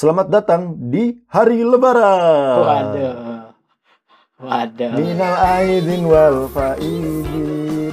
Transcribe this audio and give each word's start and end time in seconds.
Selamat 0.00 0.32
datang 0.32 0.80
di 0.88 1.12
hari 1.28 1.60
Lebaran. 1.60 2.64
Waduh. 2.64 3.16
Waduh. 4.40 4.90
Minal 4.96 5.36
aidin 5.60 6.08
wal 6.08 6.48
faidin. 6.48 7.92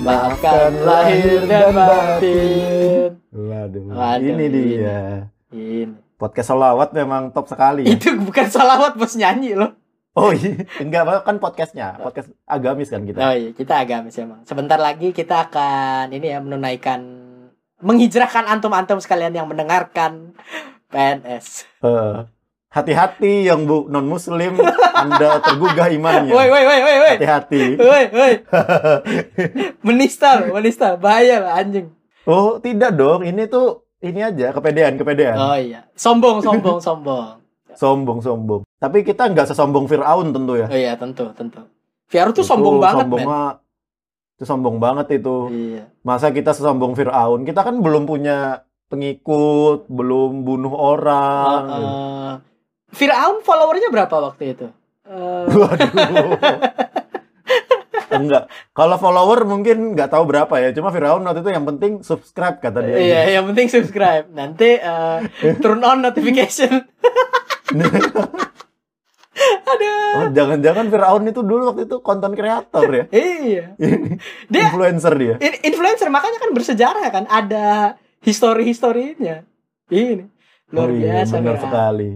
Maafkan 0.00 0.80
lahir 0.80 1.44
dan 1.44 1.76
batin. 1.76 3.20
Waduh, 3.36 3.84
Waduh, 3.84 4.32
ini 4.32 4.46
dia. 4.48 5.28
Ini. 5.52 5.92
Podcast 6.16 6.56
solawat 6.56 6.96
memang 6.96 7.28
top 7.36 7.52
sekali. 7.52 7.84
ya. 7.84 8.00
Itu 8.00 8.16
bukan 8.16 8.48
salawat 8.48 8.96
bos 8.96 9.12
nyanyi 9.12 9.52
loh. 9.52 9.76
Oh 10.16 10.32
iya, 10.32 10.56
enggak 10.80 11.04
kan 11.20 11.36
podcastnya, 11.36 12.00
podcast 12.00 12.32
agamis 12.48 12.88
kan 12.88 13.04
kita. 13.04 13.20
Oh 13.20 13.36
iya, 13.36 13.52
kita 13.52 13.76
agamis 13.76 14.16
emang. 14.16 14.40
Sebentar 14.48 14.80
lagi 14.80 15.12
kita 15.12 15.52
akan 15.52 16.16
ini 16.16 16.32
ya 16.32 16.40
menunaikan 16.40 17.00
menghijrahkan 17.84 18.48
antum-antum 18.48 19.04
sekalian 19.04 19.36
yang 19.36 19.44
mendengarkan 19.52 20.32
PNS. 20.92 21.46
Eh, 21.80 22.16
Hati-hati 22.72 23.44
yang 23.44 23.68
bu 23.68 23.84
non 23.92 24.08
Muslim, 24.08 24.56
anda 25.04 25.44
tergugah 25.44 25.92
imannya. 25.92 26.32
Woi 26.32 26.48
woi 26.48 26.64
woi 26.64 26.80
woi 26.80 26.96
woi. 27.04 27.12
Hati-hati. 27.20 27.62
Woi 27.76 28.04
woi. 28.08 28.32
Menista 29.84 30.40
loh, 30.40 30.56
menista. 30.56 30.96
Bahaya 30.96 31.44
loh 31.44 31.52
anjing. 31.52 31.86
Oh 32.24 32.56
tidak 32.56 32.96
dong, 32.96 33.28
ini 33.28 33.44
tuh 33.44 33.84
ini 34.00 34.24
aja 34.24 34.56
kepedean 34.56 34.96
kepedean. 34.96 35.36
Oh 35.36 35.52
iya. 35.52 35.84
Sombong 35.92 36.40
sombong 36.40 36.80
sombong. 36.86 37.44
Sombong 37.76 38.18
sombong. 38.24 38.62
Tapi 38.80 39.04
kita 39.04 39.28
nggak 39.28 39.52
sesombong 39.52 39.84
Fir'aun 39.84 40.32
tentu 40.32 40.56
ya. 40.56 40.66
Oh 40.68 40.78
iya, 40.78 40.92
tentu 40.96 41.28
tentu. 41.36 41.60
Fiaru 42.08 42.32
tuh 42.32 42.40
Itu 42.40 42.50
sombong 42.52 42.76
banget, 42.80 43.04
sombong 43.08 43.20
men. 43.24 43.56
itu 44.32 44.44
sombong 44.44 44.76
banget 44.80 45.06
itu. 45.20 45.36
Iya. 45.48 45.84
Masa 46.00 46.32
kita 46.32 46.52
sesombong 46.52 46.96
Fir'aun? 46.96 47.44
Kita 47.44 47.60
kan 47.60 47.80
belum 47.80 48.04
punya 48.04 48.64
pengikut, 48.92 49.88
belum 49.88 50.44
bunuh 50.44 50.70
orang. 50.70 51.62
Uh, 51.66 52.32
Firaun 52.92 53.40
followernya 53.40 53.88
berapa 53.88 54.12
waktu 54.12 54.52
itu? 54.52 54.66
Eh, 55.02 55.44
Waduh. 55.56 56.36
Enggak. 58.12 58.44
Kalau 58.70 59.00
follower 59.00 59.48
mungkin 59.48 59.96
nggak 59.96 60.12
tahu 60.12 60.28
berapa 60.28 60.52
ya. 60.60 60.76
Cuma 60.76 60.92
Fir'aun 60.92 61.24
waktu 61.24 61.40
itu 61.40 61.48
yang 61.48 61.64
penting 61.64 62.04
subscribe 62.04 62.60
kata 62.60 62.84
dia. 62.84 62.96
iya, 63.00 63.20
yang 63.40 63.48
penting 63.48 63.72
subscribe. 63.72 64.28
Nanti 64.28 64.76
eh, 64.76 65.18
turn 65.64 65.80
on 65.80 66.04
notification. 66.04 66.84
Aduh. 69.64 70.12
Oh, 70.12 70.28
jangan-jangan 70.28 70.92
Fir'aun 70.92 71.24
itu 71.24 71.40
dulu 71.40 71.72
waktu 71.72 71.88
itu 71.88 72.04
konten 72.04 72.36
kreator 72.36 72.84
ya. 72.84 73.04
Iya. 73.08 73.64
Dia 74.52 74.62
Influencer 74.68 75.16
dia. 75.16 75.34
in- 75.40 75.60
influencer 75.64 76.12
makanya 76.12 76.36
kan 76.36 76.52
bersejarah 76.52 77.08
kan 77.08 77.24
ada 77.32 77.96
histori-historinya. 78.22 79.42
Ini 79.90 80.24
luar 80.72 80.88
oh 80.88 80.94
iya, 80.96 81.20
biasa. 81.20 81.34
benar 81.36 81.56
sekali. 81.60 82.10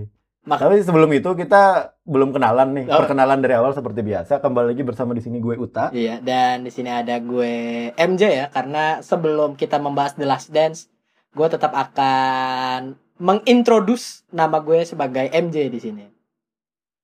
Mak- 0.46 0.62
Tapi 0.62 0.78
sebelum 0.78 1.10
itu 1.10 1.30
kita 1.34 1.92
belum 2.06 2.30
kenalan 2.30 2.70
nih. 2.72 2.84
Oh. 2.86 3.02
Perkenalan 3.02 3.42
dari 3.42 3.54
awal 3.58 3.74
seperti 3.74 4.00
biasa. 4.06 4.38
Kembali 4.38 4.72
lagi 4.72 4.86
bersama 4.86 5.10
di 5.12 5.20
sini 5.20 5.42
gue 5.42 5.58
Uta. 5.58 5.90
Iya, 5.90 6.22
dan 6.22 6.62
di 6.62 6.70
sini 6.70 6.88
ada 6.88 7.18
gue 7.18 7.90
MJ 7.98 8.22
ya, 8.30 8.46
karena 8.48 9.02
sebelum 9.02 9.58
kita 9.58 9.82
membahas 9.82 10.14
The 10.14 10.24
Last 10.24 10.54
Dance, 10.54 10.86
gue 11.34 11.46
tetap 11.50 11.74
akan 11.74 12.94
mengintroduce 13.18 14.22
nama 14.30 14.62
gue 14.62 14.86
sebagai 14.86 15.26
MJ 15.34 15.66
di 15.66 15.80
sini. 15.82 16.04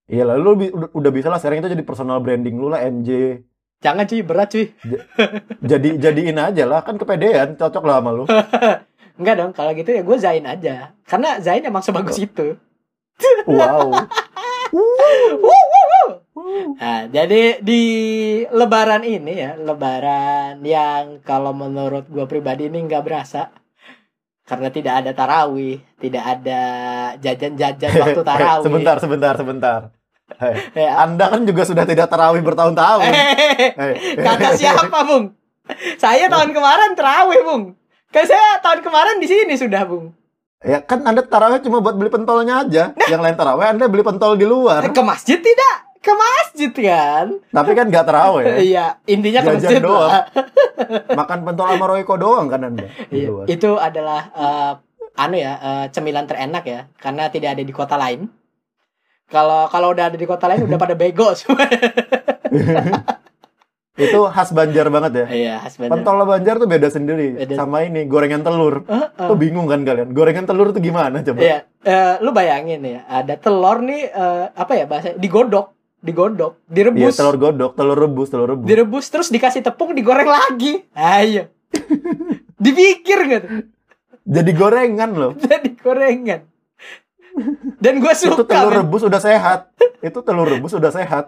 Iya 0.06 0.22
lah, 0.28 0.36
lu 0.38 0.54
udah 0.94 1.10
bisa 1.10 1.26
lah 1.26 1.42
sekarang 1.42 1.66
itu 1.66 1.74
jadi 1.74 1.82
personal 1.82 2.22
branding 2.22 2.54
lu 2.54 2.70
lah 2.70 2.84
MJ. 2.86 3.42
Jangan 3.82 4.06
cuy, 4.06 4.22
berat 4.22 4.48
cuy. 4.54 4.70
Jadi 5.58 5.98
jadiin 5.98 6.38
aja 6.38 6.62
lah, 6.62 6.86
kan 6.86 6.94
kepedean, 6.94 7.58
cocok 7.58 7.82
lah 7.82 7.98
sama 7.98 8.10
lu. 8.14 8.24
Enggak 9.18 9.34
dong, 9.38 9.52
kalau 9.52 9.70
gitu 9.72 9.90
ya 9.90 10.02
gue 10.02 10.16
Zain 10.16 10.44
aja. 10.44 10.96
Karena 11.04 11.36
Zain 11.38 11.62
emang 11.62 11.84
sebagus 11.84 12.18
itu. 12.18 12.56
Wow. 13.46 13.92
Nah, 16.80 17.06
jadi 17.06 17.60
di 17.60 17.82
lebaran 18.50 19.04
ini 19.04 19.32
ya, 19.36 19.54
lebaran 19.54 20.58
yang 20.64 21.20
kalau 21.22 21.52
menurut 21.52 22.08
gue 22.08 22.24
pribadi 22.26 22.66
ini 22.66 22.82
nggak 22.82 23.04
berasa. 23.04 23.52
Karena 24.42 24.74
tidak 24.74 25.04
ada 25.04 25.10
tarawih, 25.14 25.78
tidak 26.02 26.24
ada 26.24 26.60
jajan-jajan 27.20 27.90
waktu 27.94 28.22
tarawih. 28.32 28.64
sebentar, 28.66 28.96
sebentar, 28.98 29.34
sebentar. 29.38 29.80
Hei, 30.40 30.56
Ya. 30.74 31.04
Anda 31.04 31.28
kan 31.30 31.44
juga 31.44 31.62
sudah 31.62 31.84
tidak 31.86 32.08
tarawih 32.10 32.42
bertahun-tahun. 32.42 33.06
Hehehe. 33.06 33.68
Hei, 33.76 33.94
Kata 34.18 34.56
siapa, 34.56 34.98
Bung? 35.04 35.36
Saya 35.94 36.26
tahun 36.26 36.50
kemarin 36.50 36.96
terawih, 36.98 37.40
Bung. 37.44 37.62
Kan 38.12 38.24
saya 38.24 38.60
tahun 38.60 38.80
kemarin 38.80 39.16
di 39.18 39.26
sini 39.26 39.56
sudah, 39.56 39.82
Bung. 39.82 40.12
Ya 40.62 40.78
kan 40.78 41.02
Anda 41.02 41.26
tarawih 41.26 41.58
cuma 41.58 41.82
buat 41.82 41.96
beli 41.96 42.06
pentolnya 42.06 42.62
aja. 42.62 42.84
Yang 43.08 43.20
lain 43.20 43.34
tarawih 43.34 43.66
Anda 43.68 43.90
beli 43.90 44.04
pentol 44.04 44.36
di 44.36 44.46
luar. 44.46 44.84
Ke 44.92 45.02
masjid 45.02 45.40
tidak? 45.40 45.90
Ke 45.98 46.12
masjid 46.12 46.70
kan? 46.70 47.26
Tapi 47.48 47.70
kan 47.72 47.86
nggak 47.88 48.04
tarawih. 48.04 48.46
Iya, 48.70 49.00
intinya 49.06 49.40
ke 49.42 49.50
masjid 49.56 49.82
doang. 49.82 50.06
lah. 50.06 50.22
Makan 51.18 51.38
pentol 51.42 51.66
sama 51.66 51.86
Royco 51.88 52.14
doang 52.14 52.46
kan 52.46 52.62
Anda 52.62 52.86
di 53.08 53.22
Iya, 53.22 53.28
luar. 53.32 53.44
itu 53.48 53.70
adalah 53.74 54.20
eh, 54.30 54.72
anu 55.18 55.36
ya, 55.36 55.52
eh, 55.58 55.84
cemilan 55.90 56.26
terenak 56.26 56.62
ya, 56.62 56.80
karena 56.94 57.26
tidak 57.26 57.58
ada 57.58 57.62
di 57.64 57.72
kota 57.74 57.96
lain. 57.96 58.30
Kalau 59.26 59.66
kalau 59.66 59.90
udah 59.90 60.12
ada 60.12 60.18
di 60.18 60.26
kota 60.28 60.46
lain 60.46 60.62
udah 60.62 60.76
pada 60.76 60.92
bego 60.94 61.32
semua. 61.32 61.64
Itu 63.92 64.24
khas 64.32 64.56
Banjar 64.56 64.88
banget 64.88 65.12
ya. 65.12 65.26
Iya, 65.28 65.54
husband. 65.68 65.92
Pentol 65.92 66.24
Banjar 66.24 66.56
tuh 66.56 66.64
beda 66.64 66.88
sendiri 66.88 67.36
Beda. 67.36 67.60
sama 67.60 67.84
ini 67.84 68.08
gorengan 68.08 68.40
telur. 68.40 68.88
Heeh. 68.88 69.28
Tuh 69.28 69.36
bingung 69.36 69.68
kan 69.68 69.84
kalian? 69.84 70.16
Gorengan 70.16 70.48
telur 70.48 70.72
tuh 70.72 70.80
gimana 70.80 71.20
coba? 71.20 71.36
Iya, 71.44 71.58
eh, 71.84 72.14
lu 72.24 72.32
bayangin 72.32 72.80
ya, 72.80 73.04
ada 73.04 73.36
telur 73.36 73.84
nih 73.84 74.08
eh, 74.08 74.44
apa 74.48 74.72
ya 74.80 74.88
bahasa 74.88 75.12
digodok, 75.12 75.76
digodok, 76.00 76.64
Iya, 76.72 76.88
direbus, 76.88 77.20
telur 77.20 77.36
godok, 77.36 77.76
telur 77.76 77.98
rebus, 78.00 78.28
telur 78.32 78.48
rebus. 78.48 78.64
direbus 78.64 79.06
terus 79.12 79.28
dikasih 79.28 79.60
tepung, 79.60 79.92
digoreng 79.92 80.28
lagi. 80.28 80.88
Ayo. 80.96 81.52
Dipikir 82.64 83.18
gitu, 83.28 83.46
Jadi 84.24 84.50
gorengan 84.56 85.10
loh. 85.12 85.32
jadi 85.42 85.68
gorengan. 85.76 86.40
Dan 87.76 87.98
gue 87.98 88.10
Itu 88.10 88.32
suka. 88.34 88.46
telur 88.46 88.70
men. 88.70 88.78
rebus 88.80 89.02
udah 89.02 89.18
sehat. 89.18 89.60
Itu 89.98 90.18
telur 90.20 90.46
rebus 90.46 90.72
udah 90.72 90.90
sehat. 90.90 91.26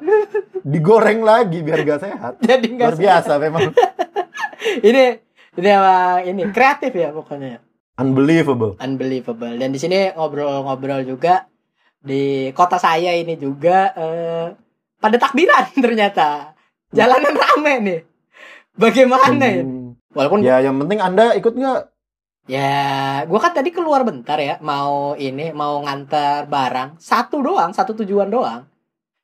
Digoreng 0.60 1.20
lagi 1.20 1.60
biar 1.60 1.82
gak 1.82 2.02
sehat. 2.02 2.32
Jadi 2.41 2.66
Luar 2.69 2.92
nggak 2.92 2.92
biasa 2.97 3.32
memang. 3.38 3.62
ini 4.88 5.04
ini 5.54 5.69
emang 5.69 6.19
ini 6.24 6.42
kreatif 6.48 6.92
ya 6.92 7.10
pokoknya 7.10 7.60
Unbelievable. 7.94 8.74
unbelievable 8.76 9.54
dan 9.54 9.70
di 9.70 9.78
sini 9.78 10.10
ngobrol-ngobrol 10.10 11.04
juga 11.04 11.47
di 11.97 12.50
kota 12.50 12.74
saya 12.74 13.14
ini 13.14 13.34
juga 13.34 13.92
eh, 13.92 14.47
pada 14.97 15.16
takbiran 15.16 15.70
ternyata 15.84 16.58
jalanan 16.91 17.32
rame 17.32 17.74
nih 17.80 18.00
bagaimana 18.74 19.38
ya 19.38 19.62
Hmm. 19.62 19.94
walaupun 20.10 20.41
Ya 20.42 20.58
yang 20.58 20.74
penting 20.76 20.98
Anda 20.98 21.34
ikut 21.34 21.54
nggak? 21.54 21.80
Ya 22.44 23.25
gua 23.25 23.41
kan 23.41 23.53
tadi 23.56 23.72
keluar 23.72 24.05
bentar 24.05 24.37
ya 24.37 24.60
mau 24.60 25.16
ini 25.16 25.50
mau 25.50 25.81
ngantar 25.81 26.44
barang 26.49 27.00
satu 27.00 27.41
doang 27.41 27.72
satu 27.72 27.97
tujuan 28.05 28.28
doang 28.28 28.69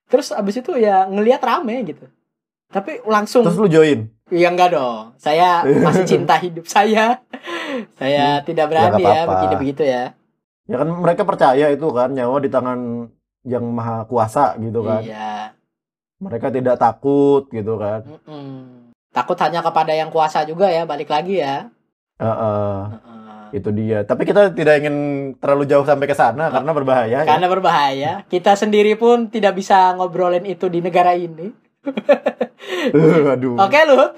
terus 0.09 0.33
abis 0.33 0.65
itu 0.65 0.75
ya 0.81 1.05
ngelihat 1.07 1.45
rame 1.45 1.85
gitu 1.85 2.09
tapi 2.71 3.03
langsung 3.03 3.43
Terus 3.43 3.59
lu 3.59 3.67
join. 3.69 4.07
Ya 4.31 4.47
enggak 4.47 4.79
dong. 4.79 5.19
Saya 5.19 5.67
masih 5.87 6.07
cinta 6.07 6.39
hidup 6.39 6.65
saya. 6.71 7.19
Saya 7.99 8.41
tidak 8.47 8.71
berani 8.71 9.03
nggak 9.03 9.03
ya 9.03 9.23
apa-apa. 9.27 9.31
begini-begitu 9.35 9.83
ya. 9.83 10.05
Ya 10.71 10.77
kan 10.79 10.89
mereka 10.95 11.27
percaya 11.27 11.67
itu 11.75 11.87
kan 11.91 12.15
nyawa 12.15 12.39
di 12.39 12.47
tangan 12.47 13.11
yang 13.43 13.67
maha 13.75 14.07
kuasa 14.07 14.55
gitu 14.63 14.87
kan. 14.87 15.03
Iya. 15.03 15.59
Mereka 16.23 16.55
tidak 16.55 16.79
takut 16.79 17.51
gitu 17.51 17.75
kan. 17.75 18.07
Mm-mm. 18.07 18.95
Takut 19.11 19.35
hanya 19.43 19.67
kepada 19.67 19.91
yang 19.91 20.15
kuasa 20.15 20.47
juga 20.47 20.71
ya, 20.71 20.87
balik 20.87 21.11
lagi 21.11 21.43
ya. 21.43 21.67
Heeh. 22.23 22.81
Heeh. 22.87 23.10
Itu 23.51 23.69
dia. 23.71 24.03
Tapi 24.03 24.23
kita 24.25 24.51
tidak 24.53 24.81
ingin 24.81 24.97
terlalu 25.39 25.65
jauh 25.67 25.85
sampai 25.85 26.07
ke 26.07 26.15
sana 26.15 26.49
karena 26.49 26.71
berbahaya. 26.71 27.19
ya. 27.23 27.29
Karena 27.29 27.47
berbahaya. 27.47 28.13
Kita 28.27 28.55
sendiri 28.55 28.95
pun 28.95 29.29
tidak 29.29 29.57
bisa 29.57 29.95
ngobrolin 29.95 30.47
itu 30.47 30.67
di 30.67 30.81
negara 30.81 31.15
ini. 31.15 31.51
Aduh. 33.35 33.57
Oke, 33.57 33.81
Lut. 33.89 34.13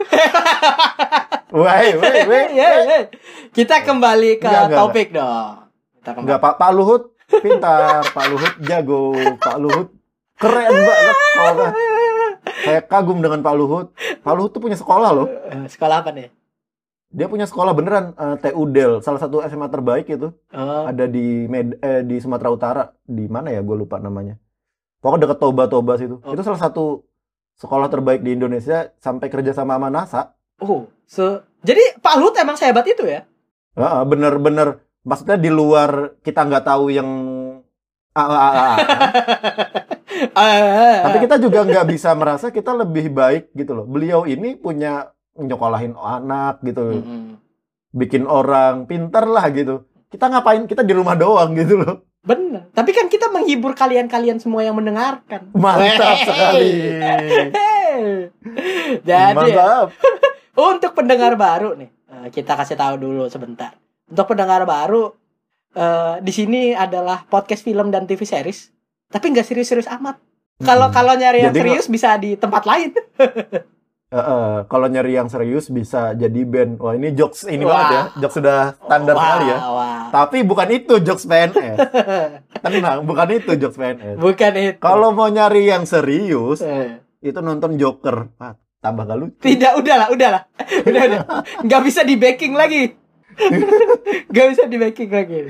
Woi, 1.53 1.89
woi, 2.01 2.19
woi. 2.25 2.43
Iya. 2.57 2.69
Kita 3.53 3.85
kembali 3.85 4.41
ke 4.41 4.49
Enggak, 4.49 4.65
enggak, 4.73 4.79
topik 4.81 5.09
dong. 5.13 5.69
Kita 6.01 6.11
kembali. 6.17 6.25
Enggak, 6.25 6.39
Pak 6.41 6.55
Pak 6.57 6.71
Luhut 6.73 7.03
pintar, 7.45 8.01
Pak 8.09 8.25
Luhut 8.33 8.55
jago, 8.65 9.13
Pak 9.37 9.57
Luhut 9.61 9.89
keren 10.41 10.73
banget. 10.73 11.17
Kalau 11.37 11.67
Saya 12.63 12.81
kagum 12.83 13.21
dengan 13.21 13.45
Pak 13.45 13.55
Luhut. 13.55 13.87
Pak 14.25 14.33
Luhut 14.33 14.51
tuh 14.51 14.65
punya 14.65 14.75
sekolah 14.75 15.11
loh. 15.13 15.29
Eh, 15.29 15.69
Sekolah 15.69 16.01
apa 16.03 16.11
nih? 16.11 16.33
Dia 17.13 17.29
punya 17.29 17.45
sekolah 17.45 17.77
beneran 17.77 18.17
eh, 18.17 18.37
TU 18.41 18.65
Del, 18.73 19.05
salah 19.05 19.21
satu 19.21 19.45
SMA 19.45 19.69
terbaik 19.69 20.09
itu. 20.09 20.33
Oh, 20.53 20.85
Ada 20.89 21.05
di 21.05 21.45
Med 21.47 21.77
eh, 21.85 22.01
di 22.03 22.17
Sumatera 22.19 22.49
Utara. 22.49 22.85
Di 23.05 23.29
mana 23.29 23.53
ya? 23.53 23.61
Gue 23.61 23.77
lupa 23.77 24.01
namanya. 24.01 24.41
Pokoknya 25.05 25.29
deket 25.29 25.39
Toba 25.39 25.65
Toba 25.69 26.01
situ. 26.01 26.19
Oh. 26.25 26.33
Itu 26.33 26.41
salah 26.41 26.61
satu 26.61 27.05
sekolah 27.61 27.93
terbaik 27.93 28.25
di 28.25 28.33
Indonesia 28.33 28.91
sampai 28.97 29.29
kerja 29.29 29.53
sama 29.53 29.77
sama 29.77 29.93
NASA. 29.93 30.33
oh. 30.65 30.89
So, 31.05 31.45
jadi 31.61 32.01
Pak 32.01 32.17
Lut 32.17 32.33
emang 32.41 32.57
sehebat 32.57 32.89
itu 32.89 33.05
ya? 33.05 33.29
Heeh, 33.77 34.03
bener-bener 34.09 34.81
maksudnya 35.05 35.37
di 35.37 35.53
luar 35.53 36.17
kita 36.25 36.49
nggak 36.49 36.65
tahu 36.65 36.89
yang 36.89 37.09
Ah, 38.17 38.29
ah, 38.29 38.37
ah, 38.37 38.53
ah. 38.57 38.77
Eh, 40.37 40.99
Tapi 41.01 41.19
kita 41.25 41.37
juga 41.41 41.65
nggak 41.65 41.87
bisa 41.89 42.13
merasa 42.13 42.53
kita 42.53 42.77
lebih 42.77 43.09
baik 43.09 43.53
gitu 43.57 43.73
loh. 43.73 43.89
Beliau 43.89 44.29
ini 44.29 44.55
punya 44.57 45.09
nyokolahin 45.35 45.95
anak 45.95 46.61
gitu, 46.61 47.01
Mm-mm. 47.01 47.41
bikin 47.91 48.25
orang 48.25 48.85
pintar 48.85 49.25
lah 49.25 49.49
gitu. 49.49 49.85
Kita 50.09 50.29
ngapain? 50.29 50.65
Kita 50.65 50.81
di 50.81 50.93
rumah 50.93 51.17
doang 51.17 51.53
gitu 51.53 51.81
loh. 51.81 52.05
Bener. 52.23 52.71
Tapi 52.71 52.91
kan 52.93 53.09
kita 53.09 53.27
menghibur 53.29 53.73
kalian-kalian 53.73 54.39
semua 54.39 54.63
yang 54.63 54.77
mendengarkan. 54.77 55.51
Mantap 55.53 55.81
Wey. 56.15 56.23
sekali. 56.23 56.71
Jadi 59.09 59.35
Mantap. 59.35 59.91
untuk 60.71 60.93
pendengar 60.93 61.35
baru 61.35 61.75
nih, 61.75 61.91
eh, 61.91 62.27
kita 62.31 62.55
kasih 62.55 62.77
tahu 62.77 62.95
dulu 62.97 63.25
sebentar. 63.27 63.75
Untuk 64.07 64.29
pendengar 64.29 64.63
baru, 64.63 65.11
eh, 65.73 66.15
di 66.21 66.31
sini 66.31 66.77
adalah 66.77 67.25
podcast 67.25 67.65
film 67.65 67.89
dan 67.89 68.05
TV 68.05 68.23
series, 68.23 68.71
tapi 69.09 69.33
nggak 69.33 69.49
serius-serius 69.49 69.89
amat. 69.91 70.21
Kalau 70.63 70.89
Hmm. 70.89 70.95
kalau 70.95 71.15
nyari 71.17 71.43
yang 71.43 71.51
Jadi 71.51 71.59
serius 71.65 71.87
bisa 71.89 72.15
di 72.15 72.37
tempat 72.37 72.63
lain. 72.63 72.95
Eh, 74.13 74.19
eh, 74.19 74.57
kalau 74.69 74.87
nyari 74.87 75.17
yang 75.17 75.27
serius 75.27 75.67
bisa 75.67 76.13
jadi 76.13 76.41
band. 76.45 76.77
Wah 76.77 76.93
ini 76.93 77.11
jokes 77.11 77.49
ini 77.49 77.65
Wah. 77.65 77.73
banget 77.73 77.89
ya. 77.89 78.03
Jokes 78.21 78.37
sudah 78.37 78.59
standar 78.77 79.15
Wah, 79.17 79.23
sekali 79.25 79.47
ya. 79.49 79.59
wah. 79.65 80.03
Tapi 80.13 80.39
bukan 80.45 80.69
itu 80.71 80.95
jokes 81.01 81.25
PNS. 81.25 81.77
Tenang, 82.63 82.99
bukan 83.03 83.29
itu 83.33 83.53
jokes 83.57 83.75
PNS. 83.75 84.17
Bukan 84.21 84.53
itu. 84.55 84.77
Kalau 84.79 85.11
mau 85.11 85.27
nyari 85.27 85.65
yang 85.65 85.83
serius, 85.83 86.61
Eh, 86.61 87.01
itu 87.19 87.41
nonton 87.41 87.75
Joker. 87.75 88.29
Ah, 88.37 88.53
tambah 88.79 89.09
gak 89.09 89.17
lucu. 89.17 89.41
tidak, 89.41 89.81
udahlah, 89.81 90.09
udahlah, 90.11 90.43
udah, 90.91 91.03
udah, 91.09 91.21
nggak 91.63 91.83
bisa 91.83 92.03
di 92.03 92.19
backing 92.19 92.53
lagi, 92.53 92.93
nggak 94.31 94.47
bisa 94.51 94.63
di 94.67 94.77
backing 94.77 95.09
lagi. 95.09 95.41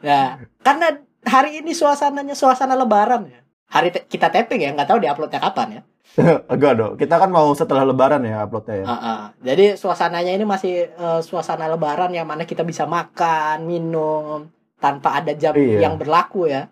Nah, 0.00 0.26
karena 0.60 0.88
hari 1.20 1.58
ini 1.58 1.74
suasananya 1.74 2.32
suasana 2.32 2.72
Lebaran 2.72 3.26
ya. 3.26 3.40
Hari 3.68 3.88
te- 3.90 4.06
kita 4.06 4.32
tapping 4.32 4.62
ya, 4.62 4.70
nggak 4.72 4.88
tahu 4.88 4.98
di 4.98 5.08
uploadnya 5.08 5.42
kapan 5.42 5.68
ya. 5.68 5.82
Enggak 6.52 6.72
dong. 6.74 6.92
Kita 6.98 7.14
kan 7.16 7.30
mau 7.30 7.54
setelah 7.54 7.86
lebaran 7.86 8.22
ya 8.22 8.42
uploadnya 8.42 8.82
ya. 8.82 8.86
Ah, 8.86 8.94
ah. 8.98 9.18
Jadi 9.38 9.78
suasananya 9.78 10.32
ini 10.34 10.42
masih 10.42 10.90
eh, 10.90 11.20
suasana 11.22 11.70
Lebaran 11.70 12.10
yang 12.10 12.26
mana 12.26 12.42
kita 12.42 12.66
bisa 12.66 12.84
makan, 12.84 13.62
minum 13.64 14.50
tanpa 14.78 15.18
ada 15.18 15.34
jam 15.34 15.54
Iya. 15.54 15.86
yang 15.88 15.94
berlaku 15.94 16.46
ya. 16.46 16.66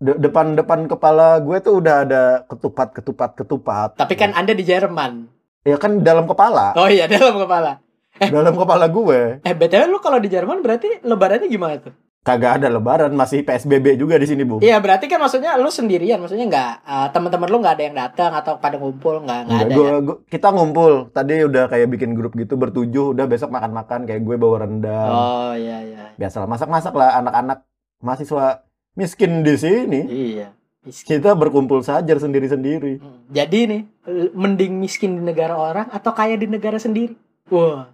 De- 0.00 0.16
depan-depan 0.16 0.88
kepala 0.88 1.38
gue 1.38 1.56
tuh 1.60 1.78
udah 1.78 1.96
ada 2.02 2.22
ketupat, 2.48 2.96
ketupat, 2.96 3.30
ketupat. 3.36 3.88
Tapi 3.94 4.14
kan 4.16 4.32
Anda 4.32 4.56
di 4.56 4.64
Jerman. 4.64 5.28
Ya 5.62 5.76
kan 5.76 6.00
dalam 6.00 6.24
kepala. 6.24 6.72
Oh 6.74 6.88
iya, 6.88 7.04
dalam 7.12 7.36
kepala. 7.36 7.84
Dalam 8.20 8.54
kepala 8.56 8.84
gue. 8.88 9.40
Eh, 9.44 9.54
BTW 9.54 9.86
lu 9.88 10.00
kalau 10.00 10.18
di 10.18 10.28
Jerman 10.28 10.60
berarti 10.60 11.04
lebarannya 11.04 11.48
gimana 11.48 11.78
tuh? 11.78 11.94
Kagak 12.20 12.60
ada 12.60 12.68
lebaran, 12.68 13.16
masih 13.16 13.40
PSBB 13.40 13.96
juga 13.96 14.20
di 14.20 14.28
sini, 14.28 14.44
Bu. 14.44 14.60
Iya, 14.60 14.76
berarti 14.76 15.08
kan 15.08 15.16
maksudnya 15.16 15.56
lu 15.56 15.66
sendirian, 15.66 16.20
maksudnya 16.20 16.44
nggak 16.44 16.72
eh, 16.84 17.08
teman-teman 17.10 17.48
lu 17.48 17.56
nggak 17.58 17.74
ada 17.74 17.84
yang 17.86 17.96
datang 17.96 18.30
atau 18.30 18.52
pada 18.56 18.76
ngumpul 18.76 19.24
nggak 19.24 19.40
nggak 19.42 19.56
Enggak, 19.56 19.64
ada 19.64 19.74
gua- 19.74 19.88
ya? 19.88 19.96
gua- 20.02 20.20
kita 20.28 20.48
ngumpul. 20.50 20.92
Tadi 21.08 21.34
udah 21.42 21.64
kayak 21.66 21.88
bikin 21.88 22.12
grup 22.12 22.32
gitu 22.34 22.54
bertujuh, 22.54 23.16
udah 23.16 23.24
besok 23.24 23.48
makan-makan 23.48 24.04
kayak 24.04 24.20
gue 24.20 24.36
bawa 24.36 24.56
rendang. 24.60 25.08
Oh 25.08 25.52
iya 25.54 25.80
iya. 25.80 26.04
Biasalah 26.14 26.44
masak-masak 26.46 26.92
lah 26.92 27.16
anak-anak 27.16 27.64
mahasiswa 27.98 28.68
miskin 28.92 29.40
di 29.40 29.54
sini. 29.56 30.00
Iya. 30.04 30.48
Miskin. 30.80 31.08
Kita 31.16 31.32
berkumpul 31.32 31.80
saja 31.80 32.12
sendiri-sendiri. 32.14 33.00
Hmm. 33.00 33.28
Jadi 33.28 33.58
nih, 33.66 33.82
mending 34.30 34.76
miskin 34.76 35.16
di 35.16 35.22
negara 35.22 35.52
orang 35.52 35.88
atau 35.88 36.12
kaya 36.12 36.36
di 36.36 36.44
negara 36.44 36.76
sendiri? 36.76 37.16
Wah. 37.48 37.88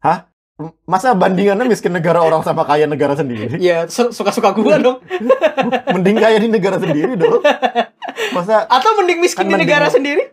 M- 0.00 0.33
Masa 0.86 1.18
bandingannya 1.18 1.66
miskin 1.66 1.90
negara 1.90 2.22
orang 2.22 2.46
sama 2.46 2.62
kaya 2.62 2.86
negara 2.86 3.18
sendiri? 3.18 3.58
Ya 3.58 3.90
su- 3.90 4.14
suka-suka 4.14 4.54
gua 4.54 4.78
dong. 4.78 5.02
Mending 5.98 6.14
kaya 6.14 6.38
di 6.38 6.46
negara 6.46 6.78
sendiri 6.78 7.18
dong. 7.18 7.42
Masa 8.30 8.62
Atau 8.70 8.94
mending 8.94 9.18
miskin 9.18 9.42
Kan 9.42 9.50
di 9.50 9.52
mending 9.58 9.66
negara 9.66 9.86
sendiri? 9.90 10.30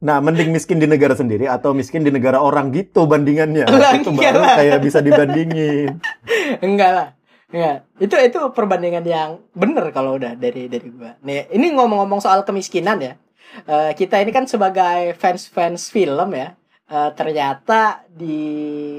Nah, 0.00 0.22
mending 0.22 0.54
miskin 0.54 0.78
di 0.78 0.86
negara 0.86 1.18
sendiri 1.18 1.50
atau 1.50 1.74
miskin 1.74 2.06
di 2.06 2.14
negara 2.14 2.38
orang 2.38 2.70
gitu 2.70 3.10
bandingannya. 3.10 3.66
Lah, 3.66 3.98
itu 3.98 4.14
iya 4.14 4.30
baru 4.30 4.40
lah. 4.46 4.56
kayak 4.62 4.78
bisa 4.78 4.98
dibandingin. 5.02 5.98
Enggak 6.64 6.90
lah. 6.94 7.08
Enggak. 7.50 7.76
Itu 7.98 8.14
itu 8.14 8.38
perbandingan 8.54 9.02
yang 9.02 9.42
bener 9.58 9.90
kalau 9.90 10.22
udah 10.22 10.38
dari 10.38 10.70
dari 10.70 10.86
gua. 10.86 11.18
Nih, 11.26 11.50
ini 11.50 11.74
ngomong-ngomong 11.74 12.22
soal 12.22 12.46
kemiskinan 12.46 13.02
ya. 13.02 13.18
Eh, 13.66 13.90
kita 13.98 14.22
ini 14.22 14.30
kan 14.30 14.46
sebagai 14.46 15.18
fans-fans 15.18 15.90
film 15.90 16.30
ya. 16.30 16.54
Eh, 16.90 17.10
ternyata 17.14 18.02
di 18.10 18.36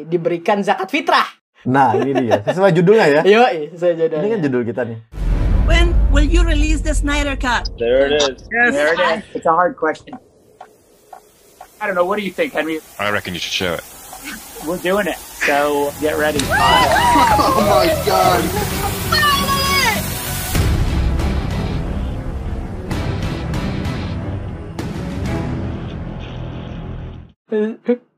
diberikan 0.08 0.64
zakat 0.64 0.88
fitrah. 0.88 1.42
Nah, 1.68 1.94
ini 1.94 2.26
dia. 2.26 2.42
Sesuai 2.42 2.74
judulnya 2.74 3.06
ya. 3.06 3.22
Yo, 3.22 3.46
saya 3.78 3.94
jodoh. 3.94 4.18
Ini 4.18 4.28
kan 4.34 4.40
judul 4.42 4.62
kita 4.66 4.82
nih. 4.82 4.98
When 5.70 5.94
will 6.10 6.26
you 6.26 6.42
release 6.42 6.82
the 6.82 6.98
Snyder 6.98 7.38
Cut? 7.38 7.70
There 7.78 8.10
it 8.10 8.18
is. 8.18 8.50
Yes. 8.50 8.74
There 8.74 8.98
it 8.98 9.00
is. 9.00 9.22
It's 9.38 9.46
a 9.46 9.54
hard 9.54 9.78
question. 9.78 10.18
I 11.78 11.86
don't 11.86 11.94
know. 11.94 12.06
What 12.06 12.18
do 12.18 12.26
you 12.26 12.34
think, 12.34 12.54
Henry? 12.54 12.82
I 12.98 13.14
reckon 13.14 13.34
you 13.34 13.40
should 13.40 13.54
show 13.54 13.74
it. 13.78 13.86
We're 14.66 14.82
doing 14.82 15.06
it. 15.06 15.18
So 15.46 15.94
get 16.02 16.18
ready. 16.18 16.42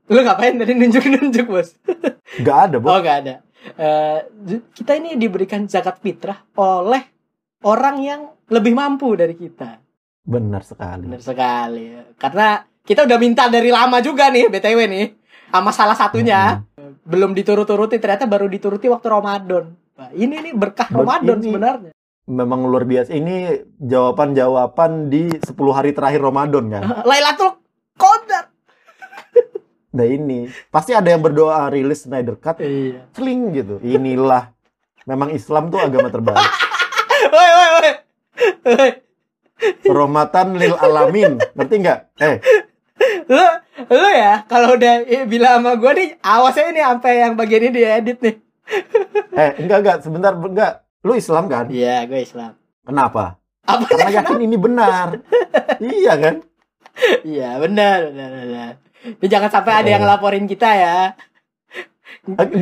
Lu 0.04 0.20
ngapain 0.20 0.54
tadi 0.54 0.72
nunjuk-nunjuk, 0.72 1.46
Bos? 1.46 1.74
Gak 2.38 2.58
ada, 2.68 2.76
Bu. 2.76 2.86
Oh, 2.86 2.98
nggak 2.98 3.18
ada. 3.24 3.34
J- 4.44 4.64
kita 4.70 4.94
ini 4.94 5.16
diberikan 5.16 5.64
zakat 5.64 5.98
fitrah 5.98 6.44
oleh 6.54 7.00
orang 7.62 7.96
yang 7.98 8.20
lebih 8.46 8.72
mampu 8.72 9.16
dari 9.16 9.32
kita. 9.32 9.80
Benar 10.20 10.60
sekali. 10.60 11.08
Benar 11.08 11.20
sekali. 11.20 11.84
Karena 12.14 12.60
kita 12.80 13.02
udah 13.02 13.18
minta 13.18 13.48
dari 13.48 13.72
lama 13.72 13.98
juga 13.98 14.28
nih, 14.28 14.48
BTW 14.48 14.78
nih. 14.86 15.06
Sama 15.48 15.70
salah 15.70 15.94
satunya 15.94 16.60
belum 17.00 17.32
diturut-turuti 17.32 17.96
ternyata 17.96 18.26
baru 18.26 18.44
dituruti 18.44 18.86
waktu 18.86 19.08
Ramadan. 19.08 19.64
Wah, 19.94 20.10
ini 20.12 20.42
nih 20.42 20.52
berkah 20.52 20.88
Ber- 20.88 21.00
Ramadan 21.00 21.38
ini- 21.38 21.46
sebenarnya. 21.48 21.90
Memang 22.24 22.64
luar 22.64 22.84
biasa. 22.84 23.12
Ini 23.12 23.36
jawaban-jawaban 23.78 25.08
di 25.08 25.28
10 25.28 25.44
hari 25.70 25.92
terakhir 25.92 26.20
Ramadan 26.20 26.64
kan. 26.68 26.82
Lailatul 27.04 27.60
Qadar. 27.94 28.53
Nah 29.94 30.04
ini 30.04 30.50
pasti 30.68 30.90
ada 30.90 31.06
yang 31.06 31.22
berdoa 31.22 31.70
rilis 31.70 32.02
Snyder 32.02 32.34
Cut, 32.34 32.58
Iya. 32.58 33.06
sling 33.14 33.54
gitu. 33.54 33.78
Inilah 33.78 34.50
memang 35.06 35.30
Islam 35.30 35.70
tuh 35.70 35.78
agama 35.78 36.10
terbaik. 36.10 36.42
Woi, 37.34 37.50
woi, 37.54 37.68
woi. 37.78 38.90
Rahmatan 39.86 40.58
lil 40.58 40.74
alamin. 40.76 41.38
Ngerti 41.56 41.74
nggak? 41.80 41.98
Eh, 42.20 42.36
Lu, 43.24 43.42
lu 43.90 44.08
ya, 44.12 44.44
kalau 44.46 44.76
udah 44.76 45.02
eh, 45.02 45.24
bilang 45.24 45.62
sama 45.64 45.74
gue 45.80 45.92
nih, 45.96 46.08
awas 46.20 46.54
aja 46.54 46.70
nih 46.70 46.84
sampai 46.84 47.12
yang 47.24 47.32
bagian 47.34 47.62
ini 47.64 47.72
diedit 47.72 48.18
nih. 48.20 48.34
eh 49.40 49.50
enggak 49.60 49.78
enggak 49.82 49.96
sebentar 50.04 50.32
enggak. 50.36 50.72
Lu 51.00 51.12
Islam 51.16 51.48
kan? 51.48 51.68
Iya, 51.68 52.04
gue 52.04 52.20
Islam. 52.22 52.54
Kenapa? 52.84 53.40
Apa? 53.64 53.84
Karena 53.88 54.20
yakin 54.20 54.38
ini 54.44 54.56
benar. 54.60 55.20
iya 55.80 56.12
kan? 56.20 56.34
Iya, 57.26 57.58
benar, 57.58 58.10
benar, 58.10 58.30
benar. 58.30 58.72
Ini 59.04 59.26
jangan 59.28 59.50
sampai 59.50 59.72
ada 59.84 59.90
yang 59.90 60.04
laporin 60.06 60.46
kita 60.46 60.70
ya. 60.72 60.98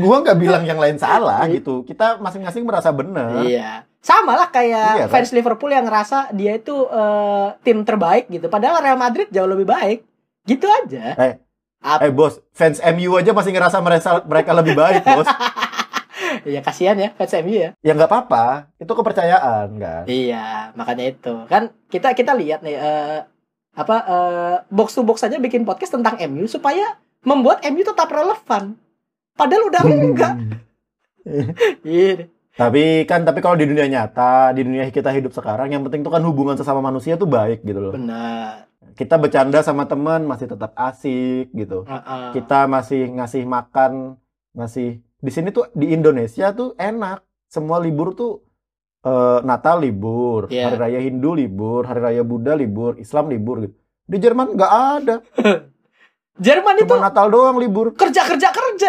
Gua 0.03 0.25
nggak 0.27 0.39
bilang 0.43 0.65
yang 0.67 0.81
lain 0.81 0.99
salah 0.99 1.47
gitu. 1.47 1.87
Kita 1.87 2.19
masing-masing 2.19 2.67
merasa 2.67 2.91
benar. 2.91 3.47
Iya. 3.47 3.87
Sama 4.03 4.35
lah 4.35 4.51
kayak 4.51 4.89
Iya, 4.99 5.07
kan? 5.07 5.23
fans 5.23 5.31
Liverpool 5.31 5.71
yang 5.71 5.87
ngerasa 5.87 6.35
dia 6.35 6.59
itu 6.59 6.75
eh, 6.91 7.49
tim 7.63 7.87
terbaik 7.87 8.27
gitu. 8.27 8.51
Padahal 8.51 8.83
Real 8.83 8.99
Madrid 8.99 9.31
jauh 9.31 9.47
lebih 9.47 9.71
baik. 9.71 10.03
Gitu 10.43 10.67
aja. 10.67 11.15
Eh. 11.15 11.35
Apa? 11.83 12.07
Eh 12.07 12.15
bos, 12.15 12.43
fans 12.55 12.83
MU 12.83 13.15
aja 13.19 13.31
masih 13.31 13.55
ngerasa 13.55 13.79
mereka 13.79 14.23
mereka 14.27 14.51
lebih 14.55 14.75
baik 14.75 15.03
bos. 15.07 15.29
Iya, 16.43 16.65
kasihan 16.65 16.97
ya 16.97 17.13
fans 17.13 17.35
MU 17.45 17.53
ya. 17.55 17.71
Ya 17.85 17.93
nggak 17.93 18.09
apa-apa, 18.09 18.73
itu 18.81 18.89
kepercayaan 18.89 19.69
kan. 19.77 20.03
Iya, 20.09 20.73
makanya 20.73 21.05
itu. 21.13 21.35
Kan 21.45 21.77
kita 21.93 22.17
kita 22.17 22.33
lihat 22.33 22.65
nih 22.65 22.73
eh, 22.79 23.19
apa 23.73 23.97
eh, 24.05 24.57
box 24.69 24.97
to 24.97 25.03
box 25.03 25.25
aja 25.25 25.41
bikin 25.41 25.65
podcast 25.65 25.97
tentang 25.97 26.21
MU 26.29 26.45
supaya 26.45 27.01
membuat 27.25 27.65
MU 27.73 27.83
tetap 27.83 28.09
relevan. 28.13 28.77
Padahal 29.37 29.63
udah 29.69 29.83
enggak. 29.87 30.35
Iya. 31.87 32.27
Tapi 32.53 33.07
kan 33.07 33.23
tapi 33.23 33.39
kalau 33.39 33.55
di 33.55 33.65
dunia 33.65 33.87
nyata, 33.87 34.51
di 34.53 34.67
dunia 34.67 34.91
kita 34.91 35.15
hidup 35.15 35.31
sekarang, 35.31 35.71
yang 35.71 35.87
penting 35.87 36.03
tuh 36.03 36.11
kan 36.11 36.21
hubungan 36.27 36.59
sesama 36.59 36.83
manusia 36.83 37.15
tuh 37.15 37.31
baik 37.31 37.63
gitu 37.63 37.79
loh. 37.79 37.95
Benar. 37.95 38.69
Kita 38.93 39.17
bercanda 39.17 39.63
sama 39.63 39.89
teman 39.89 40.27
masih 40.27 40.51
tetap 40.51 40.75
asik 40.75 41.49
gitu. 41.55 41.87
Heeh. 41.87 42.37
Kita 42.37 42.67
masih 42.67 43.09
ngasih 43.09 43.47
makan, 43.47 44.21
ngasih 44.53 44.99
di 44.99 45.31
sini 45.31 45.55
tuh 45.55 45.71
di 45.73 45.95
Indonesia 45.95 46.53
tuh 46.53 46.77
enak. 46.77 47.23
Semua 47.49 47.79
libur 47.79 48.13
tuh 48.19 48.43
eh, 49.03 49.39
Natal 49.43 49.77
libur, 49.79 50.47
Iya. 50.47 50.67
Hari 50.67 50.77
Raya 50.79 51.01
Hindu 51.01 51.33
libur, 51.33 51.83
Hari 51.83 52.01
Raya 52.01 52.23
Buddha 52.23 52.53
libur, 52.53 52.97
Islam 52.97 53.29
libur 53.29 53.61
gitu. 53.61 53.75
Di 54.03 54.17
Jerman 54.17 54.53
nggak 54.53 54.73
ada, 54.73 55.15
Jerman 56.39 56.75
itu 56.79 56.89
cuma 56.89 57.07
Natal 57.07 57.29
doang 57.29 57.57
libur. 57.57 57.93
kerja 57.93 58.25
kerja 58.25 58.49
kerja. 58.49 58.89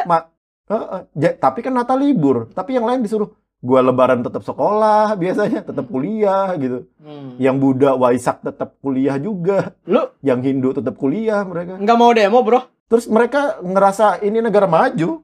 Heeh, 0.63 0.99
ja- 1.13 1.35
tapi 1.35 1.59
kan 1.59 1.71
Natal 1.71 1.97
libur, 1.97 2.47
tapi 2.49 2.73
yang 2.73 2.83
lain 2.83 3.01
disuruh 3.01 3.29
gua 3.59 3.79
lebaran 3.79 4.19
tetap 4.19 4.41
sekolah 4.41 5.13
biasanya, 5.21 5.61
tetap 5.61 5.85
kuliah 5.85 6.55
gitu. 6.55 6.87
Hmm. 6.97 7.35
Yang 7.37 7.55
Buddha 7.57 7.91
Waisak 7.93 8.41
tetap 8.41 8.79
kuliah 8.79 9.15
juga, 9.17 9.75
Lu 9.85 10.07
yang 10.19 10.39
Hindu 10.39 10.71
tetap 10.71 10.95
kuliah 10.95 11.43
mereka. 11.43 11.77
nggak 11.77 11.97
mau 11.97 12.11
demo, 12.11 12.39
Bro? 12.39 12.61
Terus 12.83 13.07
mereka 13.07 13.57
ngerasa 13.59 14.19
ini 14.19 14.39
negara 14.39 14.65
maju. 14.65 15.09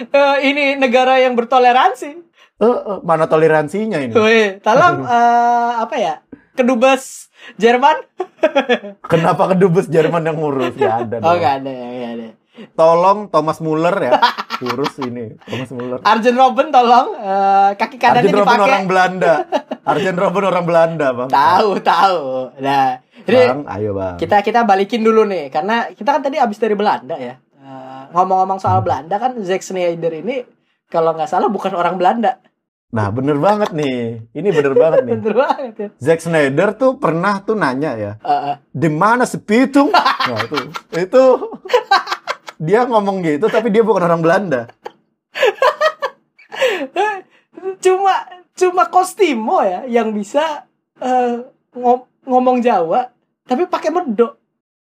Eh, 0.00 0.36
ini 0.42 0.64
negara 0.74 1.20
yang 1.20 1.36
bertoleransi. 1.36 2.29
Eh, 2.60 2.66
eh, 2.68 2.98
mana 3.00 3.24
toleransinya 3.24 3.98
ini? 3.98 4.12
Weh, 4.12 4.60
tolong 4.60 5.06
eh, 5.16 5.72
apa 5.80 5.96
ya? 5.96 6.14
Kedubes 6.52 7.32
Jerman? 7.56 8.04
Kenapa 9.12 9.48
kedubes 9.50 9.88
Jerman 9.88 10.28
yang 10.28 10.36
ngurus? 10.36 10.76
Gak 10.76 11.08
ada. 11.08 11.16
Oh, 11.24 11.32
dong. 11.32 11.40
nggak 11.40 11.54
ada, 11.58 11.70
nggak 11.72 12.12
ada. 12.14 12.28
Tolong 12.76 13.32
Thomas 13.32 13.56
Muller 13.64 13.96
ya, 13.96 14.12
urus 14.60 14.92
ini 15.00 15.32
Thomas 15.48 15.70
Muller. 15.72 16.04
Arjen 16.04 16.36
Robben 16.36 16.68
tolong 16.68 17.16
eh, 17.16 17.70
kaki 17.72 17.96
kanannya 17.96 18.28
Arjen 18.28 18.36
Robben 18.36 18.52
dipakai. 18.52 18.68
orang 18.68 18.84
Belanda. 18.84 19.32
Arjen 19.80 20.16
Robben 20.20 20.44
orang 20.44 20.64
Belanda, 20.68 21.06
Bang. 21.16 21.28
Tahu, 21.32 21.68
tahu. 21.80 22.20
Nah, 22.60 23.00
ini 23.24 23.40
Bang, 23.48 23.64
ayo 23.64 23.90
Bang. 23.96 24.14
kita 24.20 24.44
kita 24.44 24.68
balikin 24.68 25.00
dulu 25.00 25.24
nih 25.24 25.48
karena 25.48 25.88
kita 25.96 26.12
kan 26.12 26.20
tadi 26.20 26.36
habis 26.36 26.60
dari 26.60 26.76
Belanda 26.76 27.16
ya. 27.16 27.40
Ngomong-ngomong 28.12 28.60
soal 28.60 28.84
Belanda 28.84 29.16
kan 29.16 29.38
Zack 29.40 29.64
Snyder 29.64 30.12
ini 30.12 30.44
kalau 30.90 31.16
nggak 31.16 31.30
salah 31.30 31.48
bukan 31.48 31.72
orang 31.72 31.96
Belanda. 31.96 32.42
Nah, 32.90 33.06
bener 33.08 33.38
banget 33.38 33.70
nih. 33.70 34.26
Ini 34.30 34.48
bener 34.50 34.74
banget 34.74 34.98
nih. 35.04 35.12
Bener 35.16 35.34
banget 35.36 35.72
ya. 35.76 35.88
Zack 35.96 36.20
Snyder 36.20 36.68
tuh 36.74 36.96
pernah 36.96 37.38
tuh 37.38 37.54
nanya 37.54 37.94
ya, 37.94 38.12
Eh, 38.18 38.40
eh. 38.50 38.56
di 38.68 38.88
mana 38.88 39.22
sepitung? 39.22 39.88
Nah, 40.20 40.36
itu 40.42 40.56
itu 40.92 41.22
dia 42.58 42.84
ngomong 42.84 43.20
gitu 43.20 43.46
tapi 43.46 43.68
dia 43.68 43.80
bukan 43.80 44.04
orang 44.04 44.20
Belanda. 44.20 44.68
cuma 47.78 48.12
cuma 48.52 48.82
Kostimo 48.86 49.60
ya 49.60 49.84
yang 49.86 50.10
bisa 50.10 50.64
eh, 50.96 51.44
ngom- 51.72 52.06
ngomong 52.22 52.60
Jawa 52.60 53.10
tapi 53.42 53.64
pakai 53.64 53.90
medok. 53.90 54.36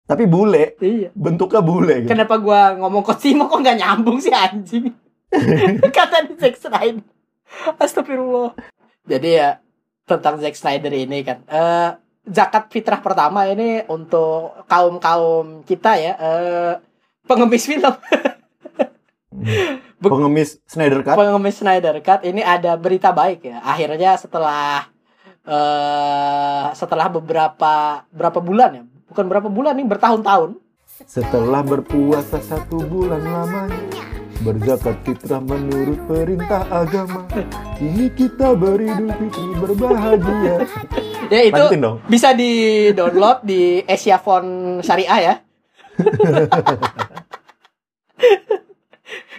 Tapi 0.03 0.27
bule, 0.27 0.75
Iya. 0.77 1.09
bentuknya 1.15 1.59
bule 1.59 2.03
gitu. 2.03 2.11
Kenapa 2.11 2.35
gua 2.35 2.75
ngomong 2.75 3.01
Kostimo 3.01 3.47
kok 3.47 3.57
nggak 3.57 3.77
nyambung 3.79 4.19
sih 4.19 4.29
anjing? 4.29 4.91
Kata 5.89 6.27
di 6.27 6.33
Zack 6.35 6.57
Snyder. 6.57 7.01
Astagfirullah. 7.83 8.53
Jadi 9.03 9.29
ya 9.33 9.59
tentang 10.03 10.39
Zack 10.39 10.55
Snyder 10.55 10.91
ini 10.91 11.23
kan. 11.23 11.43
eh 11.45 11.89
zakat 12.23 12.71
fitrah 12.71 13.03
pertama 13.03 13.43
ini 13.45 13.83
untuk 13.85 14.55
kaum-kaum 14.65 15.63
kita 15.63 15.95
ya 15.95 16.13
eh 16.15 16.73
pengemis 17.23 17.67
film, 17.67 17.91
Bek- 19.99 20.11
Pengemis 20.11 20.59
Snyder 20.63 21.03
Cut. 21.03 21.15
pengemis 21.15 21.55
Snyder 21.57 21.99
Cut 21.99 22.23
ini 22.23 22.39
ada 22.39 22.75
berita 22.75 23.11
baik 23.11 23.43
ya. 23.43 23.59
Akhirnya 23.59 24.15
setelah 24.15 24.87
eh 25.43 26.65
setelah 26.73 27.07
beberapa 27.09 27.73
berapa 28.07 28.39
bulan 28.39 28.71
ya? 28.71 28.83
Bukan 29.07 29.25
berapa 29.27 29.45
bulan 29.45 29.75
nih, 29.75 29.85
bertahun-tahun. 29.85 30.57
Setelah 31.05 31.61
berpuasa 31.61 32.39
satu 32.39 32.81
bulan 32.81 33.19
lamanya 33.19 34.22
Berzakat 34.43 34.99
fitrah 35.07 35.39
menurut 35.39 36.03
perintah 36.03 36.67
agama 36.67 37.23
Ini 37.79 38.11
kita 38.11 38.59
beridul 38.59 39.07
fitri 39.15 39.55
berbahagia 39.55 40.67
Ya 41.31 41.41
itu 41.47 41.63
dong 41.79 42.03
bisa 42.11 42.35
di-download 42.35 43.47
di 43.47 43.79
Asia 43.87 44.19
Phone 44.19 44.83
Syariah 44.83 45.19
ya. 45.23 45.35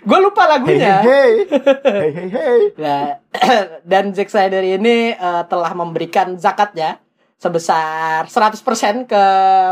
Gue 0.04 0.18
lupa 0.20 0.44
lagunya. 0.44 1.00
hei 1.00 1.48
hei 1.48 2.10
hei 2.12 2.28
hei 2.28 2.60
Nah, 2.76 3.20
dan 3.90 4.12
Zack 4.12 4.28
Snyder 4.28 4.60
ini 4.60 5.16
eh, 5.16 5.42
telah 5.48 5.72
memberikan 5.72 6.36
zakatnya 6.36 7.00
sebesar 7.40 8.28
100% 8.28 9.04
ke 9.04 9.24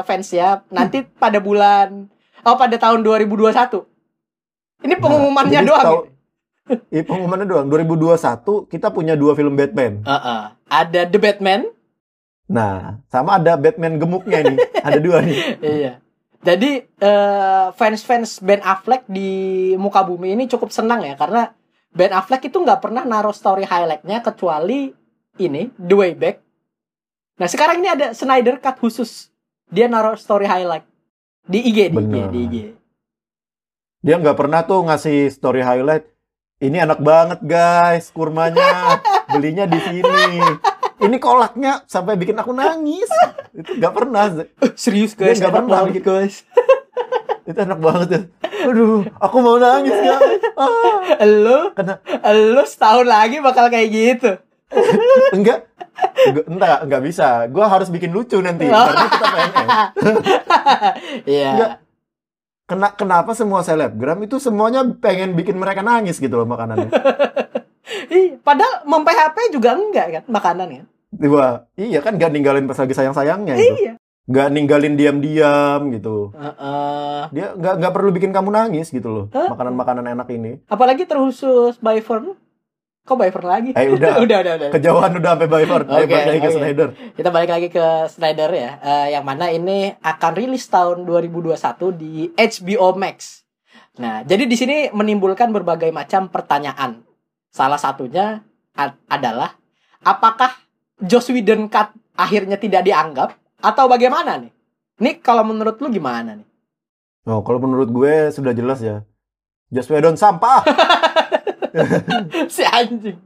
fansnya 0.04 0.64
nanti 0.68 1.04
pada 1.04 1.40
bulan 1.40 2.08
oh 2.44 2.56
pada 2.56 2.76
tahun 2.76 3.04
2021. 3.04 3.91
Ini 4.82 4.94
pengumumannya 4.96 5.52
jadi 5.56 5.66
doang. 5.66 5.84
tahu- 5.84 6.06
Ini 6.88 7.02
pengumumannya 7.02 7.44
doang 7.44 7.66
2021 7.66 8.66
kita 8.66 8.88
punya 8.88 9.14
dua 9.14 9.34
film 9.34 9.52
Batman 9.52 10.00
Heeh. 10.00 10.42
Ada 10.64 11.00
The 11.04 11.18
Batman. 11.18 11.66
Nah 12.46 13.02
sama 13.06 13.36
ada 13.36 13.54
Batman 13.54 13.96
gemuknya 13.96 14.38
ini 14.40 14.56
Ada 14.86 14.98
dua 14.98 15.20
nih 15.20 15.36
iya. 15.60 15.92
Jadi 16.38 16.70
eh, 16.82 17.66
fans-fans 17.72 18.38
Ben 18.38 18.58
Affleck 18.60 19.06
di 19.06 19.30
muka 19.76 20.02
bumi 20.02 20.34
ini 20.34 20.44
cukup 20.46 20.68
senang 20.68 21.00
ya 21.00 21.14
karena 21.14 21.54
Ben 21.88 22.10
Affleck 22.10 22.42
itu 22.42 22.56
nggak 22.56 22.80
pernah 22.80 23.02
naruh 23.02 23.30
story 23.30 23.62
highlightnya 23.62 24.18
kecuali 24.20 24.90
ini 25.36 25.70
The 25.72 25.94
Way 25.94 26.12
Back. 26.14 26.36
Nah 27.34 27.46
sekarang 27.46 27.78
ini 27.78 27.88
ada 27.88 28.10
Snyder 28.10 28.58
Cut 28.58 28.76
khusus 28.76 29.30
dia 29.66 29.86
naruh 29.86 30.14
story 30.14 30.44
highlight 30.44 30.82
di 31.42 31.58
IG 31.60 31.90
di 31.90 31.96
IG 31.96 32.16
di 32.28 32.40
IG. 32.40 32.56
Dia 34.02 34.18
nggak 34.18 34.34
pernah 34.34 34.66
tuh 34.66 34.82
ngasih 34.82 35.30
story 35.30 35.62
highlight 35.62 36.10
Ini 36.58 36.82
enak 36.82 36.98
banget 36.98 37.40
guys 37.42 38.10
kurmanya 38.10 38.98
Belinya 39.30 39.64
di 39.64 39.78
sini 39.78 40.42
Ini 40.98 41.16
kolaknya 41.18 41.86
sampai 41.86 42.18
bikin 42.18 42.34
aku 42.34 42.50
nangis 42.50 43.06
Itu 43.54 43.78
nggak 43.78 43.94
pernah 43.94 44.26
serius 44.74 45.14
guys, 45.14 45.38
nggak 45.38 45.54
pernah 45.54 45.84
banget 45.84 46.02
guys. 46.02 46.46
Itu 47.42 47.58
enak 47.58 47.80
banget 47.82 48.08
ya. 48.08 48.20
Aduh, 48.70 49.02
aku 49.18 49.36
mau 49.42 49.58
nangis 49.58 49.92
guys. 49.92 50.40
Ah, 50.54 51.20
Lo, 51.26 51.74
Kena- 51.74 52.00
lo 52.54 52.62
setahun 52.62 53.04
lagi 53.04 53.42
bakal 53.42 53.66
kayak 53.68 53.88
gitu. 53.90 54.30
enggak. 55.36 55.68
Enggak, 56.24 56.44
enggak, 56.48 56.78
enggak 56.86 57.02
bisa. 57.02 57.44
Gua 57.50 57.66
harus 57.68 57.90
bikin 57.90 58.08
lucu 58.08 58.38
nanti. 58.40 58.70
Oh. 58.70 58.72
Karena 58.72 59.04
kita 59.10 59.26
PNS. 59.26 59.68
Iya. 61.34 61.52
Kena, 62.72 62.88
kenapa 62.96 63.36
semua 63.36 63.60
selebgram 63.60 64.16
itu 64.24 64.40
semuanya 64.40 64.80
pengen 64.96 65.36
bikin 65.36 65.60
mereka 65.60 65.84
nangis 65.84 66.16
gitu 66.16 66.40
loh 66.40 66.48
makanannya. 66.48 66.88
Padahal 68.48 68.88
mem-PHP 68.88 69.36
juga 69.52 69.76
enggak 69.76 70.06
kan 70.08 70.24
makanan 70.24 70.68
kan? 70.72 70.86
Tiba, 71.12 71.68
iya 71.76 72.00
kan 72.00 72.16
nggak 72.16 72.32
ninggalin 72.32 72.64
pas 72.64 72.80
lagi 72.80 72.96
sayang-sayangnya 72.96 73.54
itu. 73.60 73.76
Iya. 73.76 73.94
Nggak 74.24 74.48
ninggalin 74.56 74.94
diam-diam 74.96 75.80
gitu. 75.92 76.32
Heeh. 76.32 77.20
Dia 77.36 77.46
nggak 77.52 77.74
nggak 77.84 77.92
perlu 77.92 78.10
bikin 78.16 78.32
kamu 78.32 78.48
nangis 78.48 78.88
gitu 78.88 79.08
loh. 79.12 79.24
Makanan-makanan 79.28 80.08
enak 80.16 80.28
ini. 80.32 80.64
Apalagi 80.72 81.04
terkhusus 81.04 81.76
Byfern. 81.76 82.40
Kok 83.02 83.18
Byfern 83.18 83.46
lagi? 83.50 83.70
Eh 83.74 83.90
udah. 83.90 84.18
udah, 84.24 84.38
udah, 84.46 84.54
udah. 84.62 84.68
Kejauhan 84.70 85.10
udah 85.18 85.30
sampai 85.34 85.48
Byford. 85.50 85.86
Oke, 85.90 86.06
balik 86.06 86.26
lagi 86.26 86.38
ke 86.38 86.46
oke. 86.46 86.56
Snyder. 86.56 86.88
Kita 87.18 87.28
balik 87.34 87.50
lagi 87.50 87.68
ke 87.68 87.84
Snyder 88.06 88.50
ya. 88.54 88.70
Eh, 88.78 89.06
yang 89.18 89.24
mana 89.26 89.50
ini 89.50 89.90
akan 89.98 90.32
rilis 90.38 90.70
tahun 90.70 91.02
2021 91.02 91.58
di 91.98 92.30
HBO 92.30 92.94
Max. 92.94 93.42
Nah, 93.98 94.22
jadi 94.22 94.46
di 94.46 94.56
sini 94.56 94.88
menimbulkan 94.94 95.50
berbagai 95.50 95.90
macam 95.90 96.30
pertanyaan. 96.30 97.02
Salah 97.52 97.76
satunya 97.76 98.40
ad- 98.72 98.96
adalah 99.10 99.58
apakah 100.00 100.54
Joss 101.02 101.28
Whedon 101.28 101.66
cut 101.68 101.92
akhirnya 102.14 102.56
tidak 102.56 102.86
dianggap 102.86 103.34
atau 103.58 103.90
bagaimana 103.90 104.38
nih? 104.38 104.52
Nih 105.02 105.18
kalau 105.18 105.42
menurut 105.42 105.76
lu 105.82 105.90
gimana 105.90 106.38
nih? 106.38 106.48
Oh, 107.26 107.42
kalau 107.42 107.58
menurut 107.58 107.90
gue 107.90 108.30
sudah 108.30 108.54
jelas 108.54 108.78
ya. 108.78 109.02
Joss 109.68 109.90
Whedon 109.90 110.14
sampah. 110.14 110.62
si 112.54 112.62
anjing. 112.64 113.18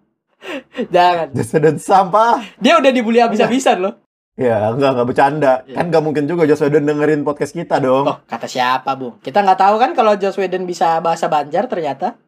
Jangan. 0.93 1.29
Joss 1.33 1.53
Whedon 1.57 1.77
sampah. 1.81 2.45
Dia 2.61 2.79
udah 2.79 2.91
dibully 2.93 3.19
habis-habisan 3.19 3.83
loh. 3.83 3.95
Ya, 4.37 4.69
enggak, 4.69 4.93
enggak 4.93 5.09
bercanda. 5.09 5.53
Iya. 5.65 5.75
Kan 5.81 5.85
enggak 5.89 6.05
mungkin 6.05 6.25
juga 6.29 6.45
Joss 6.45 6.61
Whedon 6.61 6.85
dengerin 6.85 7.25
podcast 7.25 7.57
kita 7.57 7.81
dong. 7.81 8.05
Oh, 8.05 8.19
kata 8.29 8.45
siapa, 8.45 8.93
Bung? 8.95 9.17
Kita 9.25 9.41
nggak 9.41 9.59
tahu 9.59 9.75
kan 9.81 9.91
kalau 9.97 10.13
Joss 10.21 10.37
Whedon 10.37 10.69
bisa 10.69 11.01
bahasa 11.01 11.27
Banjar 11.27 11.65
ternyata. 11.67 12.21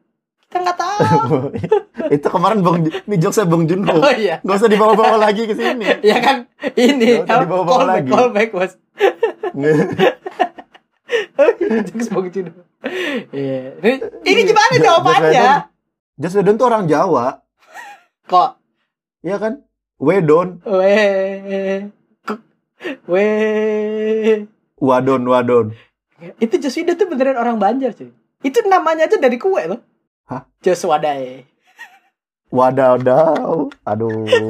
Kita 0.49 0.65
nggak 0.65 0.79
tahu. 0.81 1.53
itu 2.17 2.27
kemarin 2.33 2.65
Bang, 2.65 2.81
ini 2.89 3.17
jokesnya 3.21 3.45
Bang 3.45 3.69
Junho. 3.69 3.93
Oh 4.01 4.15
iya. 4.17 4.41
Nggak 4.41 4.57
usah 4.57 4.71
dibawa-bawa 4.73 5.17
lagi 5.21 5.45
ke 5.45 5.53
sini. 5.53 5.85
Ya 6.09 6.17
kan 6.25 6.49
ini 6.73 7.21
usah 7.21 7.45
dibawa-bawa 7.45 7.77
callback, 7.85 7.93
lagi. 8.01 8.11
callback 8.17 8.49
bos. 8.57 8.73
Jokes 11.93 12.09
Bang 12.09 12.29
Juno. 12.33 12.53
Iya. 13.37 13.77
Ini, 13.85 13.95
ini 14.25 14.41
gimana 14.49 14.75
Jo- 14.81 14.85
jawabannya? 14.89 15.51
Whedon 16.19 16.59
tuh 16.59 16.67
orang 16.67 16.91
Jawa, 16.91 17.47
Kok 18.27 18.51
iya 19.23 19.39
kan? 19.39 19.63
Wedon, 19.99 20.63
Kok- 22.27 22.45
weh 23.11 24.47
wadon, 24.79 25.23
wadon. 25.27 25.67
itu 26.39 26.55
Joss 26.59 26.79
Whedon 26.79 26.99
tuh 26.99 27.07
beneran 27.11 27.39
orang 27.39 27.59
Banjar 27.59 27.95
cuy. 27.95 28.11
Itu 28.43 28.63
namanya 28.67 29.07
aja 29.11 29.19
dari 29.19 29.39
kue 29.39 29.63
loh. 29.67 29.83
Hah? 30.31 30.47
Joss 30.63 30.87
Wadai. 30.87 31.43
Wadaw, 32.55 32.99
aduh. 33.83 34.27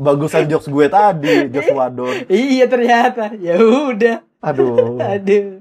Bagusan 0.00 0.48
jokes 0.48 0.66
gue 0.70 0.86
tadi, 0.88 1.50
Joss 1.52 1.70
Wadon. 1.70 2.24
Iya 2.30 2.66
ternyata. 2.66 3.34
Ya 3.36 3.60
udah. 3.60 4.24
Aduh. 4.40 4.96
Aduh. 4.96 5.60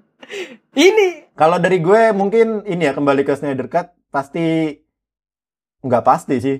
Ini 0.73 1.27
Kalau 1.35 1.57
dari 1.59 1.79
gue 1.83 2.11
mungkin 2.15 2.63
ini 2.63 2.87
ya 2.87 2.93
kembali 2.95 3.27
ke 3.27 3.35
Snyder 3.35 3.67
Cut. 3.67 3.98
Pasti 4.09 4.77
nggak 5.81 6.03
pasti 6.05 6.35
sih. 6.41 6.57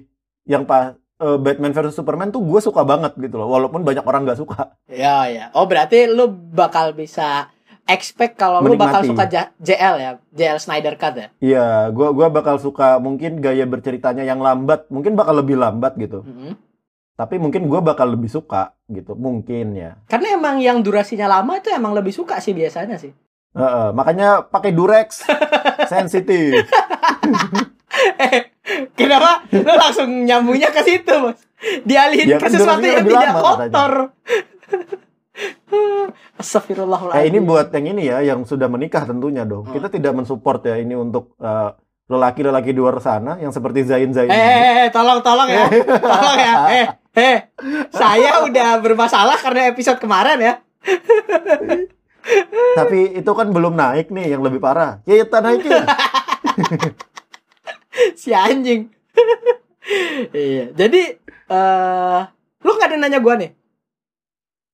Yang 0.48 0.64
pas 0.66 0.84
eh, 1.20 1.38
Batman 1.38 1.74
versus 1.76 1.94
Superman 1.94 2.32
tuh 2.32 2.42
gue 2.42 2.60
suka 2.64 2.82
banget 2.82 3.14
gitu 3.20 3.38
loh, 3.38 3.50
walaupun 3.52 3.84
banyak 3.84 4.06
orang 4.06 4.26
nggak 4.26 4.40
suka. 4.40 4.80
Ya 4.90 5.28
ya. 5.30 5.46
Oh 5.54 5.68
berarti 5.70 6.10
lu 6.10 6.30
bakal 6.32 6.96
bisa 6.96 7.52
expect 7.90 8.38
kalau 8.38 8.62
lu 8.62 8.78
bakal 8.78 9.02
suka 9.02 9.26
J- 9.26 9.54
JL 9.58 9.96
ya, 9.98 10.12
JL 10.30 10.60
Snyder 10.62 10.94
Cut 10.94 11.16
ya. 11.18 11.28
Iya, 11.42 11.68
gua 11.90 12.14
gua 12.14 12.30
bakal 12.30 12.62
suka 12.62 13.02
mungkin 13.02 13.42
gaya 13.42 13.66
berceritanya 13.66 14.22
yang 14.22 14.40
lambat, 14.40 14.86
mungkin 14.94 15.18
bakal 15.18 15.42
lebih 15.42 15.58
lambat 15.58 15.98
gitu. 15.98 16.22
Mm-mm. 16.22 16.54
Tapi 17.18 17.36
mungkin 17.36 17.66
gua 17.68 17.82
bakal 17.84 18.14
lebih 18.16 18.30
suka 18.32 18.78
gitu, 18.88 19.18
mungkin 19.18 19.74
ya. 19.76 19.98
Karena 20.06 20.38
emang 20.38 20.62
yang 20.62 20.80
durasinya 20.86 21.28
lama 21.28 21.58
itu 21.58 21.74
emang 21.74 21.98
lebih 21.98 22.14
suka 22.14 22.38
sih 22.40 22.54
biasanya 22.54 23.02
sih. 23.02 23.12
Heeh, 23.58 23.88
makanya 23.98 24.46
pakai 24.46 24.72
Durex 24.72 25.26
sensitif. 25.92 26.66
Eh, 28.22 28.54
Kenapa 28.94 29.44
lu 29.50 29.66
langsung 29.66 30.10
nyambungnya 30.24 30.70
ke 30.70 30.86
situ, 30.86 31.10
Bos? 31.10 31.42
Dialihin 31.84 32.28
Ya 32.32 32.38
ke 32.38 32.48
sesuatu 32.48 32.86
yang 32.86 33.02
tidak 33.02 33.34
lama 33.34 33.42
kotor. 33.42 33.94
Astagfirullahaladzim. 36.40 37.20
Eh 37.20 37.26
ini 37.28 37.40
buat 37.44 37.74
yang 37.74 37.86
ini 37.98 38.04
ya, 38.08 38.18
yang 38.24 38.46
sudah 38.46 38.70
menikah 38.70 39.04
tentunya 39.10 39.44
dong. 39.44 39.68
Hmm. 39.68 39.74
Kita 39.76 39.88
tidak 39.92 40.14
mensupport 40.16 40.62
ya 40.70 40.76
ini 40.80 40.96
untuk 40.96 41.36
eh, 41.42 41.70
lelaki-lelaki 42.10 42.72
di 42.72 42.80
luar 42.80 43.02
sana 43.02 43.42
yang 43.42 43.52
seperti 43.52 43.84
Zain 43.90 44.14
Zain. 44.14 44.30
Eh, 44.30 44.38
eh, 44.38 44.74
eh, 44.86 44.90
tolong, 44.94 45.20
tolong 45.26 45.50
ya. 45.50 45.66
Tolong 46.00 46.38
ya. 46.38 46.54
Eh, 46.70 46.86
eh. 47.18 47.38
Saya 47.90 48.46
udah 48.46 48.80
bermasalah 48.80 49.38
karena 49.42 49.74
episode 49.74 50.00
kemarin 50.00 50.38
ya. 50.40 50.54
Tapi 52.76 53.18
itu 53.18 53.32
kan 53.32 53.48
belum 53.50 53.74
naik 53.74 54.10
nih, 54.10 54.34
yang 54.34 54.42
lebih 54.42 54.60
parah. 54.60 55.00
Ya, 55.04 55.20
ya 55.20 55.26
naikin. 55.44 55.72
Si 58.16 58.30
anjing. 58.32 58.88
iya. 60.32 60.70
Jadi, 60.72 61.02
eh 61.50 62.20
lu 62.60 62.72
gak 62.76 62.90
ada 62.90 62.98
nanya 62.98 63.20
gua 63.20 63.36
nih? 63.36 63.52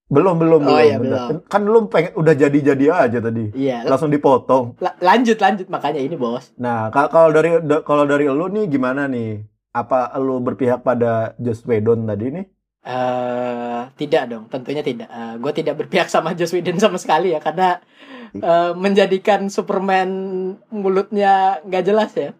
belum 0.05 0.37
belum 0.37 0.61
Oh, 0.61 0.69
belum. 0.69 0.85
iya, 0.85 0.95
belum. 1.01 1.49
Kan 1.49 1.65
lu 1.65 1.89
pengen 1.89 2.13
udah 2.13 2.37
jadi-jadi 2.37 2.85
aja 2.93 3.19
tadi. 3.19 3.49
Iya. 3.57 3.89
Langsung 3.89 4.13
dipotong. 4.13 4.77
la- 4.77 4.93
lanjut, 5.01 5.33
lanjut. 5.35 5.65
Makanya 5.65 5.97
ini, 5.97 6.13
bos. 6.13 6.53
Nah, 6.61 6.93
ka- 6.93 7.09
kalau 7.09 7.33
dari 7.33 7.57
da- 7.65 7.81
kalau 7.81 8.05
dari 8.05 8.29
lu 8.29 8.45
nih 8.45 8.69
gimana 8.69 9.09
nih? 9.09 9.41
Apa 9.73 10.13
lu 10.21 10.39
berpihak 10.39 10.85
pada 10.85 11.33
Joss 11.35 11.65
Whedon 11.65 12.05
tadi 12.05 12.31
nih? 12.31 12.45
Eh 12.85 13.81
tidak 13.97 14.23
dong, 14.29 14.45
tentunya 14.53 14.85
tidak. 14.85 15.09
gue 15.41 15.51
tidak 15.57 15.75
berpihak 15.81 16.07
sama 16.07 16.37
Joss 16.37 16.53
Whedon 16.53 16.77
sama 16.77 17.01
sekali 17.01 17.33
ya, 17.33 17.39
karena 17.41 17.81
eh, 18.37 18.71
menjadikan 18.77 19.49
Superman 19.49 20.09
mulutnya 20.69 21.59
nggak 21.65 21.85
jelas 21.85 22.11
ya. 22.13 22.31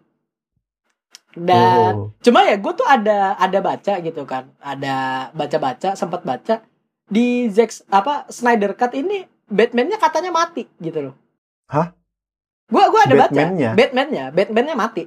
Dan 1.36 1.92
Oh. 1.92 2.08
cuma 2.24 2.48
ya 2.48 2.56
gue 2.56 2.72
tuh 2.72 2.88
ada 2.88 3.36
ada 3.36 3.58
baca 3.60 3.94
gitu 4.00 4.22
kan, 4.24 4.48
ada 4.62 5.28
baca-baca, 5.36 5.92
sempat 5.92 6.24
baca 6.24 6.64
di 7.06 7.46
Zack 7.52 7.84
apa 7.92 8.24
Snyder 8.32 8.72
Cut 8.72 8.96
ini 8.96 9.22
Batman-nya 9.46 10.00
katanya 10.00 10.32
mati 10.34 10.66
gitu 10.82 11.10
loh. 11.10 11.14
Hah? 11.70 11.94
Gua 12.66 12.90
gua 12.90 13.06
ada 13.06 13.14
Batman-nya? 13.14 13.70
baca. 13.74 13.78
Batman-nya, 13.78 14.24
Batman-nya 14.34 14.74
mati. 14.74 15.04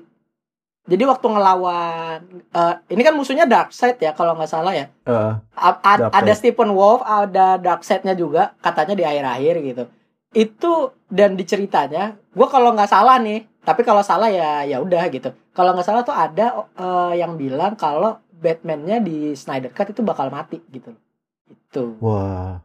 Jadi 0.89 1.03
waktu 1.05 1.25
ngelawan 1.29 2.17
eh, 2.49 2.75
ini 2.89 3.01
kan 3.05 3.13
musuhnya 3.13 3.45
Darkseid 3.45 4.01
ya 4.01 4.11
kalau 4.11 4.33
nggak 4.33 4.49
salah 4.49 4.73
ya. 4.73 4.89
Eh, 5.05 5.33
A- 5.53 5.79
a- 5.85 5.99
Darkseid. 6.01 6.17
ada 6.19 6.33
Stephen 6.33 6.73
Wolf, 6.73 7.05
ada 7.05 7.61
Darkseid-nya 7.61 8.17
juga 8.17 8.57
katanya 8.59 8.97
di 8.97 9.05
akhir-akhir 9.05 9.55
gitu. 9.61 9.83
Itu 10.33 10.71
dan 11.09 11.33
diceritanya, 11.33 12.17
gue 12.33 12.47
kalau 12.49 12.73
nggak 12.73 12.89
salah 12.89 13.17
nih, 13.17 13.45
tapi 13.61 13.81
kalau 13.81 14.01
salah 14.01 14.29
ya 14.29 14.65
ya 14.65 14.77
udah 14.81 15.05
gitu. 15.09 15.29
Kalau 15.53 15.73
nggak 15.73 15.85
salah 15.85 16.01
tuh 16.01 16.13
ada 16.13 16.65
eh, 16.73 17.13
yang 17.21 17.37
bilang 17.37 17.77
kalau 17.77 18.17
Batman-nya 18.33 19.03
di 19.03 19.35
Snyder 19.35 19.69
Cut 19.69 19.91
itu 19.91 20.01
bakal 20.01 20.31
mati 20.31 20.57
gitu. 20.69 20.95
Itu. 21.49 21.97
wah. 22.01 22.61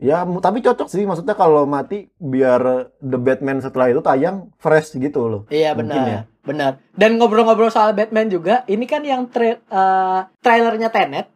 Ya, 0.00 0.24
tapi 0.24 0.64
cocok 0.64 0.88
sih 0.88 1.04
maksudnya 1.04 1.36
kalau 1.36 1.68
mati 1.68 2.08
biar 2.16 2.88
The 2.98 3.18
Batman 3.20 3.60
setelah 3.60 3.92
itu 3.92 4.00
tayang 4.00 4.48
fresh 4.56 4.96
gitu 4.96 5.28
loh. 5.28 5.42
Iya 5.46 5.76
Mungkin 5.76 5.92
benar, 5.92 6.08
ya. 6.08 6.20
benar. 6.40 6.72
Dan 6.96 7.20
ngobrol-ngobrol 7.20 7.68
soal 7.68 7.92
Batman 7.92 8.32
juga, 8.32 8.64
ini 8.64 8.88
kan 8.88 9.04
yang 9.04 9.28
tra- 9.28 9.60
eh, 9.60 10.20
trailernya 10.40 10.88
Tenet. 10.88 11.28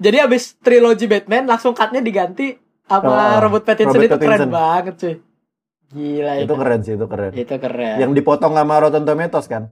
Jadi 0.00 0.16
abis 0.18 0.56
trilogi 0.58 1.04
Batman 1.04 1.44
langsung 1.44 1.76
cutnya 1.76 2.00
diganti 2.00 2.56
sama 2.88 3.36
Oh, 3.36 3.44
Robert 3.44 3.68
Pattinson 3.68 3.92
Robert 4.00 4.08
itu 4.08 4.16
keren 4.16 4.28
Pattinson. 4.40 4.50
banget 4.50 4.94
cuy. 4.96 5.14
Gila 5.92 6.32
Itu 6.40 6.54
keren 6.56 6.80
sih, 6.80 6.92
itu 6.96 7.06
keren. 7.06 7.32
Itu 7.36 7.54
keren. 7.60 7.96
Yang 8.00 8.12
dipotong 8.16 8.56
sama 8.56 8.74
Rotten 8.80 9.04
Tomatoes 9.04 9.46
kan? 9.46 9.68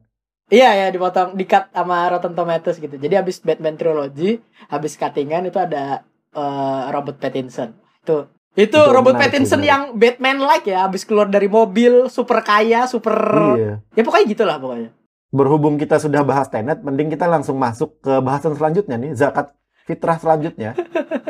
Iya 0.53 0.77
ya 0.77 0.87
dipotong 0.93 1.41
di 1.41 1.49
cut 1.49 1.73
sama 1.73 2.05
Rotten 2.13 2.37
Tomatoes 2.37 2.77
gitu. 2.77 3.01
Jadi 3.01 3.15
abis 3.17 3.41
Batman 3.41 3.81
trilogy, 3.81 4.37
abis 4.69 5.01
cuttingan 5.01 5.49
itu 5.49 5.57
ada 5.57 6.05
eh, 6.37 6.83
Robert 6.93 7.17
Pattinson. 7.17 7.80
Itu 8.01 8.17
itu, 8.59 8.75
Itu 8.75 8.81
Robert 8.91 9.15
menarik, 9.15 9.31
Pattinson 9.31 9.63
menarik. 9.63 9.71
yang 9.71 9.83
Batman 9.95 10.39
like 10.43 10.67
ya, 10.67 10.85
abis 10.85 11.07
keluar 11.07 11.31
dari 11.31 11.47
mobil, 11.47 12.11
super 12.11 12.43
kaya, 12.43 12.85
super 12.85 13.15
Iya. 13.55 13.75
ya 13.95 14.03
pokoknya 14.03 14.27
gitulah 14.27 14.57
pokoknya. 14.59 14.91
Berhubung 15.31 15.79
kita 15.79 16.03
sudah 16.03 16.27
bahas 16.27 16.51
Tenet, 16.51 16.83
mending 16.83 17.07
kita 17.09 17.31
langsung 17.31 17.55
masuk 17.55 18.03
ke 18.03 18.19
bahasan 18.19 18.59
selanjutnya 18.59 18.99
nih, 18.99 19.15
zakat 19.15 19.55
fitrah 19.87 20.19
selanjutnya. 20.19 20.75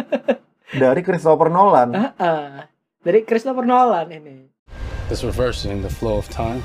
Dari 0.72 1.04
Christopher 1.04 1.52
Nolan. 1.52 1.92
Heeh. 1.92 2.64
Dari 3.04 3.20
Christopher 3.26 3.68
Nolan 3.68 4.09
ini. 4.09 4.48
This 5.12 5.20
reversing 5.20 5.83
the 5.83 5.92
flow 5.92 6.16
of 6.16 6.30
time. 6.33 6.64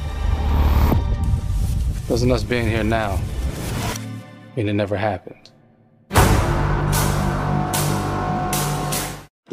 Doesn't 2.06 2.30
us 2.30 2.46
being 2.46 2.70
here 2.70 2.86
now 2.86 3.18
mean 4.56 4.70
it 4.70 4.78
never 4.78 4.96
happened? 4.96 5.45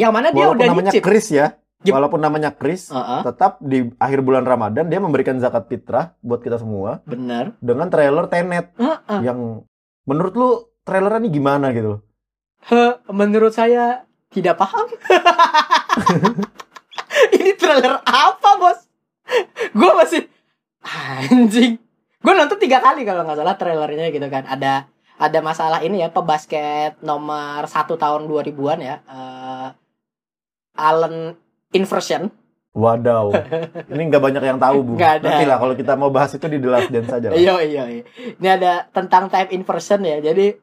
Yang 0.02 0.12
mana 0.12 0.26
dia 0.28 0.42
Walaupun 0.42 0.58
udah 0.58 0.66
namanya 0.68 0.90
nyicip. 0.90 1.02
Chris 1.02 1.26
ya, 1.30 1.46
Yep. 1.82 1.92
walaupun 1.92 2.20
namanya 2.20 2.50
Chris, 2.52 2.82
Heeh, 2.88 3.20
tetap 3.24 3.58
di 3.58 3.90
akhir 3.96 4.22
bulan 4.22 4.42
Ramadan 4.42 4.86
dia 4.86 4.98
memberikan 4.98 5.34
zakat 5.36 5.66
fitrah 5.66 6.14
buat 6.18 6.38
kita 6.38 6.54
semua 6.56 7.02
bener. 7.02 7.58
dengan 7.58 7.86
trailer 7.86 8.26
Tenet 8.26 8.70
Heeh. 8.72 9.18
yang 9.20 9.66
menurut 10.04 10.30
lu 10.32 10.48
trailernya 10.82 11.20
nih 11.20 11.32
gimana 11.32 11.70
gitu 11.70 11.88
loh? 11.88 12.00
Heh, 12.64 13.02
menurut 13.08 13.50
saya 13.50 14.02
tidak 14.28 14.54
paham. 14.56 14.86
Ini 17.32 17.52
trailer 17.54 17.98
apa, 18.00 18.50
Bos? 18.56 18.78
Gue 19.72 19.92
masih 19.96 20.22
anjing. 20.82 21.82
Gue 22.18 22.32
nonton 22.32 22.58
tiga 22.58 22.78
kali 22.78 23.02
kalau 23.02 23.22
nggak 23.22 23.38
salah 23.38 23.56
trailernya 23.56 24.10
gitu 24.10 24.26
kan. 24.28 24.46
Ada 24.46 24.86
ada 25.18 25.38
masalah 25.40 25.78
ini 25.80 25.98
ya 25.98 26.08
pebasket 26.08 26.98
nomor 27.00 27.66
satu 27.66 27.94
tahun 27.94 28.26
2000-an 28.26 28.78
ya. 28.80 28.96
eh 29.02 29.68
Allen 30.82 31.38
Inversion. 31.70 32.34
Wadaw, 32.72 33.36
ini 33.92 34.02
nggak 34.08 34.22
banyak 34.22 34.42
yang 34.42 34.56
tahu 34.56 34.78
bu. 34.82 34.92
Ada. 34.96 35.20
Nanti 35.20 35.44
lah 35.44 35.60
kalau 35.60 35.76
kita 35.76 35.92
mau 35.92 36.08
bahas 36.08 36.32
itu 36.32 36.46
di 36.48 36.56
The 36.56 36.68
Last 36.72 36.88
Dance 36.88 37.10
saja. 37.12 37.28
Iya 37.30 37.60
iya 37.62 37.84
iya. 37.86 38.02
Ini 38.40 38.48
ada 38.48 38.88
tentang 38.90 39.28
time 39.28 39.52
inversion 39.52 40.00
ya. 40.02 40.18
Jadi 40.18 40.56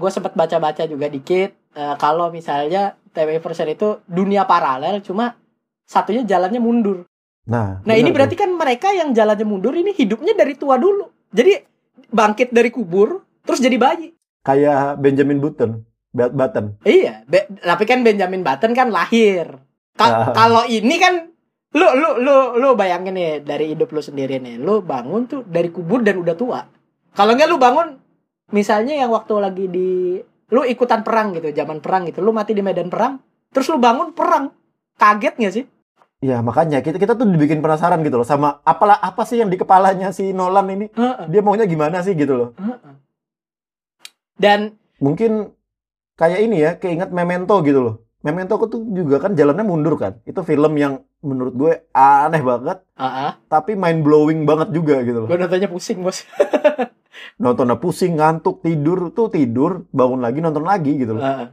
gue 0.00 0.10
sempat 0.10 0.32
baca-baca 0.32 0.88
juga 0.88 1.04
dikit 1.06 1.52
eh, 1.76 1.94
kalau 2.00 2.32
misalnya 2.32 2.96
time 3.12 3.36
inversion 3.36 3.68
itu 3.68 4.00
dunia 4.08 4.48
paralel 4.48 5.04
cuma 5.04 5.36
satunya 5.84 6.24
jalannya 6.24 6.56
mundur. 6.56 7.04
Nah, 7.44 7.84
Nah, 7.84 7.94
ini 7.96 8.08
benar 8.08 8.24
berarti 8.24 8.36
kan 8.40 8.50
mereka 8.56 8.88
yang 8.88 9.12
jalannya 9.12 9.44
mundur 9.44 9.76
ini 9.76 9.92
hidupnya 9.92 10.32
dari 10.32 10.56
tua 10.56 10.80
dulu. 10.80 11.04
Jadi 11.28 11.60
bangkit 12.08 12.48
dari 12.48 12.72
kubur 12.72 13.20
terus 13.44 13.60
jadi 13.60 13.76
bayi. 13.76 14.08
kayak 14.40 14.96
Benjamin 14.96 15.36
Button, 15.36 15.84
Button. 16.10 16.82
Iya, 16.82 17.22
Be- 17.24 17.46
tapi 17.56 17.84
kan 17.84 18.02
Benjamin 18.02 18.42
Button 18.42 18.72
kan 18.72 18.90
lahir. 18.90 19.46
Ka- 19.94 20.10
Ah. 20.10 20.26
Kalau 20.32 20.62
ini 20.64 20.96
kan 20.96 21.30
lu 21.70 21.86
lu 21.94 22.18
lu 22.18 22.34
lu 22.56 22.68
bayangin 22.74 23.14
nih 23.14 23.30
dari 23.40 23.70
hidup 23.70 23.90
lu 23.90 24.02
sendiri 24.02 24.36
nih, 24.36 24.58
lu 24.58 24.82
bangun 24.82 25.24
tuh 25.24 25.40
dari 25.44 25.70
kubur 25.70 26.02
dan 26.02 26.18
udah 26.18 26.34
tua. 26.34 26.60
Kalau 27.10 27.32
enggak 27.32 27.46
lu 27.46 27.56
bangun 27.56 27.94
misalnya 28.50 28.96
yang 28.96 29.10
waktu 29.10 29.34
lagi 29.36 29.64
di 29.66 30.18
lu 30.50 30.62
ikutan 30.64 31.00
perang 31.00 31.30
gitu, 31.32 31.46
zaman 31.48 31.78
perang 31.78 32.02
gitu, 32.04 32.18
lu 32.18 32.34
mati 32.34 32.52
di 32.52 32.60
medan 32.60 32.90
perang, 32.90 33.22
terus 33.48 33.70
lu 33.70 33.78
bangun 33.78 34.10
perang. 34.10 34.50
Kaget 34.98 35.38
nggak 35.38 35.54
sih? 35.54 35.64
Ya 36.20 36.42
makanya 36.42 36.82
kita 36.82 36.98
kita 36.98 37.14
tuh 37.14 37.24
dibikin 37.24 37.62
penasaran 37.62 38.02
gitu 38.02 38.18
loh 38.18 38.26
sama 38.26 38.58
apalah 38.60 38.98
apa 38.98 39.22
sih 39.22 39.38
yang 39.38 39.48
di 39.48 39.56
kepalanya 39.56 40.10
si 40.10 40.34
Nolan 40.34 40.68
ini? 40.68 40.86
Heeh, 40.90 41.30
Dia 41.30 41.40
maunya 41.40 41.64
gimana 41.64 42.02
sih 42.02 42.12
gitu 42.12 42.34
loh? 42.34 42.48
heeh. 42.58 42.92
Dan 44.36 44.74
Mungkin 45.00 45.56
kayak 46.20 46.38
ini 46.44 46.56
ya, 46.60 46.70
keinget 46.76 47.08
Memento 47.08 47.56
gitu 47.64 47.80
loh. 47.80 47.94
Memento 48.20 48.60
aku 48.60 48.68
tuh 48.68 48.84
juga 48.92 49.16
kan 49.16 49.32
jalannya 49.32 49.64
mundur 49.64 49.96
kan. 49.96 50.20
Itu 50.28 50.44
film 50.44 50.76
yang 50.76 51.00
menurut 51.24 51.56
gue 51.56 51.72
aneh 51.96 52.44
banget, 52.44 52.84
heeh, 53.00 53.32
tapi 53.48 53.72
mind 53.72 54.04
blowing 54.04 54.44
banget 54.44 54.76
juga 54.76 55.00
gitu 55.00 55.24
loh. 55.24 55.28
gue 55.32 55.40
nontonnya 55.40 55.72
pusing, 55.72 56.04
Bos. 56.04 56.24
Nontonnya 57.40 57.76
pusing, 57.80 58.20
ngantuk, 58.20 58.60
tidur 58.60 59.12
tuh 59.16 59.32
tidur, 59.32 59.88
bangun 59.92 60.20
lagi 60.20 60.44
nonton 60.44 60.64
lagi 60.64 60.96
gitu 61.00 61.16
loh. 61.16 61.24
Heeh. 61.24 61.48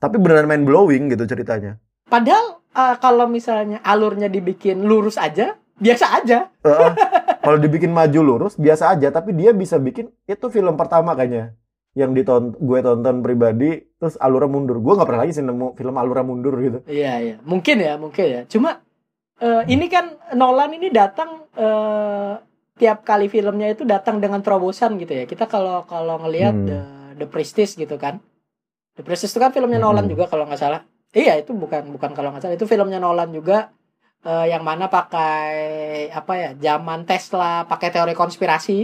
Tapi 0.00 0.16
beneran 0.16 0.48
mind 0.48 0.64
blowing 0.64 1.12
gitu 1.12 1.28
ceritanya. 1.28 1.76
Padahal 2.08 2.64
eh, 2.72 2.96
kalau 2.96 3.28
misalnya 3.28 3.84
alurnya 3.84 4.32
dibikin 4.32 4.84
lurus 4.84 5.20
aja, 5.20 5.60
biasa 5.76 6.24
aja. 6.24 6.48
Heeh. 6.64 6.92
Kalau 7.40 7.56
dibikin 7.60 7.92
maju 7.92 8.20
lurus 8.20 8.56
biasa 8.56 8.96
aja, 8.96 9.12
tapi 9.12 9.36
dia 9.36 9.52
bisa 9.52 9.76
bikin 9.76 10.12
itu 10.24 10.46
film 10.48 10.76
pertama 10.80 11.12
kayaknya 11.12 11.56
yang 11.98 12.14
diton 12.14 12.54
gue 12.54 12.78
tonton 12.82 13.16
pribadi 13.20 13.82
terus 13.98 14.14
alurnya 14.20 14.50
mundur. 14.50 14.78
Gue 14.78 14.94
nggak 14.94 15.08
pernah 15.08 15.22
lagi 15.26 15.32
sih 15.36 15.44
nemu 15.44 15.74
film 15.74 15.94
alurnya 15.98 16.24
mundur 16.26 16.54
gitu. 16.62 16.78
Iya 16.86 17.12
iya, 17.20 17.36
mungkin 17.42 17.76
ya, 17.82 17.94
mungkin 17.98 18.24
ya. 18.24 18.42
Cuma 18.46 18.80
eh, 19.42 19.62
ini 19.68 19.86
kan 19.90 20.14
Nolan 20.38 20.70
ini 20.76 20.88
datang 20.92 21.50
eh, 21.56 22.32
tiap 22.80 23.04
kali 23.04 23.28
filmnya 23.28 23.68
itu 23.74 23.84
datang 23.84 24.22
dengan 24.22 24.40
terobosan 24.40 24.96
gitu 24.96 25.12
ya. 25.12 25.24
Kita 25.28 25.44
kalau 25.50 25.84
kalau 25.84 26.16
ngelihat 26.22 26.54
Hmm. 26.56 26.66
The, 26.68 26.80
The 27.20 27.26
Prestige 27.28 27.76
gitu 27.76 27.96
kan. 28.00 28.22
The 28.96 29.02
Prestige 29.04 29.32
itu 29.34 29.40
kan 29.42 29.50
filmnya 29.52 29.78
Hmm. 29.82 29.90
Nolan 29.90 30.06
juga 30.08 30.30
kalau 30.30 30.46
nggak 30.48 30.60
salah. 30.60 30.82
Iya 31.10 31.42
itu 31.42 31.50
bukan 31.52 31.90
bukan 31.90 32.14
kalau 32.14 32.30
nggak 32.30 32.42
salah 32.46 32.54
itu 32.56 32.66
filmnya 32.70 33.02
Nolan 33.02 33.34
juga 33.34 33.74
eh, 34.24 34.46
yang 34.52 34.62
mana 34.62 34.86
pakai 34.86 35.58
apa 36.12 36.32
ya 36.38 36.50
zaman 36.56 37.04
Tesla 37.04 37.66
pakai 37.66 37.88
teori 37.90 38.14
konspirasi. 38.14 38.78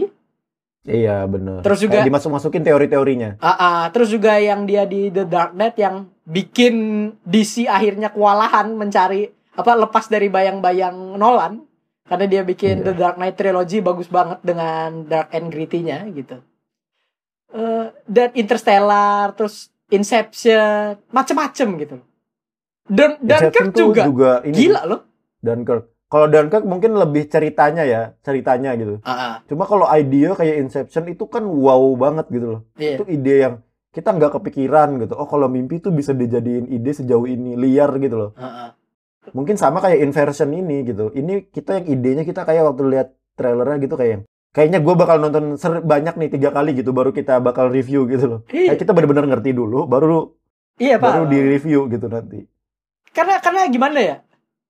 Iya 0.87 1.27
bener. 1.27 1.61
Terus 1.61 1.83
juga- 1.83 1.99
Kayak 1.99 2.09
dimasuk-masukin 2.09 2.63
teori-teorinya. 2.63 3.31
Ah, 3.39 3.51
ah. 3.51 3.83
terus 3.91 4.09
juga 4.09 4.39
yang 4.39 4.65
dia 4.65 4.87
di 4.87 5.11
The 5.11 5.27
Dark 5.27 5.53
Knight 5.53 5.77
yang 5.77 6.07
bikin 6.23 6.75
DC 7.23 7.67
akhirnya 7.67 8.11
kewalahan 8.11 8.71
mencari 8.73 9.27
apa 9.53 9.73
lepas 9.75 10.07
dari 10.07 10.31
bayang-bayang 10.31 10.95
Nolan 11.19 11.67
karena 12.07 12.27
dia 12.27 12.43
bikin 12.43 12.81
Iya. 12.81 12.87
The 12.87 12.95
Dark 12.95 13.17
Knight 13.19 13.35
trilogy 13.35 13.83
bagus 13.83 14.07
banget 14.07 14.39
dengan 14.41 15.05
dark 15.05 15.35
and 15.35 15.51
gritty-nya 15.51 16.07
gitu. 16.11 16.39
Eh, 17.51 17.87
dan 18.07 18.31
Interstellar 18.35 19.35
terus 19.35 19.71
Inception 19.89 20.99
macem-macem 21.11 21.69
gitu. 21.79 21.97
Dan 22.87 23.19
Dunkirk 23.19 23.75
juga, 23.75 24.43
ini 24.43 24.55
gila 24.55 24.83
loh. 24.87 25.01
Dunkirk. 25.43 25.91
Kalau 26.07 26.31
Dunkirk 26.31 26.63
mungkin 26.63 26.95
lebih 26.95 27.27
ceritanya 27.27 27.83
ya, 27.83 28.15
ceritanya 28.23 28.79
gitu. 28.79 29.03
Ah, 29.03 29.11
ah. 29.11 29.35
Cuma 29.51 29.67
kalau 29.67 29.91
idea 29.91 30.33
kayak 30.33 30.63
Inception 30.63 31.11
itu 31.11 31.27
kan 31.27 31.43
wow 31.43 31.83
banget 31.99 32.31
gitu 32.31 32.47
loh. 32.47 32.61
Iya. 32.79 33.03
Itu 33.03 33.05
ide 33.07 33.35
yang 33.43 33.55
kita 33.91 34.15
nggak 34.15 34.39
kepikiran 34.39 35.03
gitu. 35.03 35.19
Oh 35.19 35.27
kalau 35.27 35.51
mimpi 35.51 35.83
tuh 35.83 35.91
bisa 35.91 36.15
dijadiin 36.15 36.71
ide 36.71 36.95
sejauh 36.95 37.27
ini, 37.27 37.59
liar 37.59 37.91
gitu 37.99 38.15
loh. 38.17 38.31
Ah, 38.39 38.47
ah. 38.47 38.71
Mungkin 39.35 39.59
sama 39.59 39.83
kayak 39.83 39.99
Inversion 39.99 40.55
ini 40.55 40.87
gitu. 40.87 41.11
Ini 41.11 41.51
kita 41.51 41.83
yang 41.83 41.87
idenya 41.91 42.23
kita 42.23 42.47
kayak 42.47 42.63
waktu 42.63 42.83
lihat 42.87 43.09
trailernya 43.35 43.83
gitu 43.83 43.99
kayak 43.99 44.23
kayaknya 44.55 44.79
gue 44.79 44.95
bakal 44.95 45.19
nonton 45.19 45.59
ser- 45.59 45.83
banyak 45.83 46.15
nih 46.17 46.31
tiga 46.31 46.49
kali 46.49 46.73
gitu 46.73 46.95
baru 46.95 47.11
kita 47.11 47.43
bakal 47.43 47.67
review 47.69 48.07
gitu 48.07 48.25
loh. 48.31 48.41
Iya, 48.49 48.73
Kayak 48.73 48.81
kita 48.87 48.93
benar-benar 48.95 49.27
ngerti 49.27 49.51
dulu 49.53 49.85
baru 49.85 50.39
iya 50.79 51.03
Pak. 51.03 51.11
baru 51.11 51.25
di 51.27 51.39
review 51.43 51.91
gitu 51.91 52.07
nanti. 52.07 52.47
karena 53.11 53.41
karena 53.41 53.65
gimana 53.67 53.97
ya 53.99 54.17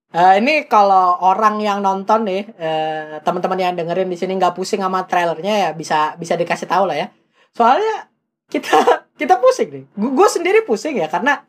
Eh, 0.07 0.33
ini 0.39 0.63
kalau 0.71 1.19
orang 1.19 1.59
yang 1.59 1.83
nonton 1.83 2.23
nih 2.23 2.47
eh, 2.55 3.19
teman-teman 3.27 3.59
yang 3.59 3.75
dengerin 3.75 4.07
di 4.07 4.15
sini 4.15 4.39
nggak 4.39 4.55
pusing 4.55 4.79
sama 4.79 5.03
trailernya 5.03 5.67
ya 5.67 5.69
bisa 5.75 6.15
bisa 6.15 6.39
dikasih 6.39 6.63
tahu 6.63 6.87
lah 6.87 6.95
ya. 6.95 7.07
Soalnya 7.51 8.07
kita 8.47 8.71
kita 9.19 9.35
pusing 9.43 9.67
nih. 9.67 9.83
Gue 9.99 10.27
sendiri 10.31 10.63
pusing 10.63 10.95
ya 10.95 11.11
karena 11.11 11.43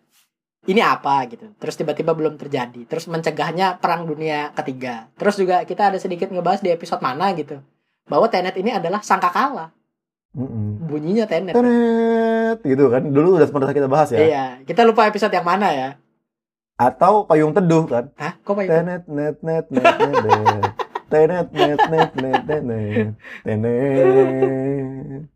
ini 0.67 0.83
apa 0.83 1.23
gitu. 1.31 1.55
Terus 1.55 1.79
tiba-tiba 1.79 2.19
belum 2.19 2.35
terjadi. 2.35 2.83
Terus 2.91 3.07
mencegahnya 3.07 3.79
perang 3.79 4.11
dunia 4.11 4.51
ketiga. 4.59 5.07
Terus 5.15 5.39
juga 5.39 5.63
kita 5.63 5.95
ada 5.95 5.99
sedikit 6.03 6.27
ngebahas 6.35 6.59
di 6.59 6.75
episode 6.75 6.99
mana 6.99 7.31
gitu. 7.39 7.63
Bahwa 8.11 8.27
Tenet 8.27 8.59
ini 8.59 8.75
adalah 8.75 8.99
sangkakala 9.07 9.71
Mm-mm. 10.35 10.83
bunyinya 10.91 11.31
Tenet. 11.31 11.55
Tenet! 11.55 12.59
Gitu 12.67 12.91
kan. 12.91 13.07
Dulu 13.07 13.39
udah 13.39 13.47
pernah 13.47 13.71
kita 13.71 13.87
bahas 13.87 14.11
ya. 14.11 14.19
iya. 14.19 14.45
Kita 14.67 14.83
lupa 14.83 15.07
episode 15.07 15.31
yang 15.31 15.47
mana 15.47 15.71
ya 15.71 15.91
Atau 16.79 17.27
payung 17.27 17.51
teduh 17.51 17.91
kan. 17.91 18.07
Hah 18.15 18.39
kok 18.39 18.55
itu? 18.63 18.71
Tenet 18.71 19.03
net 19.11 19.43
net 19.43 19.67
net 19.67 19.99
net 19.99 20.23
net. 20.23 20.71
Tenet 21.11 21.51
net 21.51 21.81
net 21.91 22.11
net 22.15 22.43
net 22.47 22.63
net. 22.63 23.19
Tenet. 23.43 25.27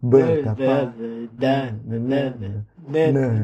Betapa 0.00 0.94
Dan- 1.34 1.82
dan- 2.94 3.42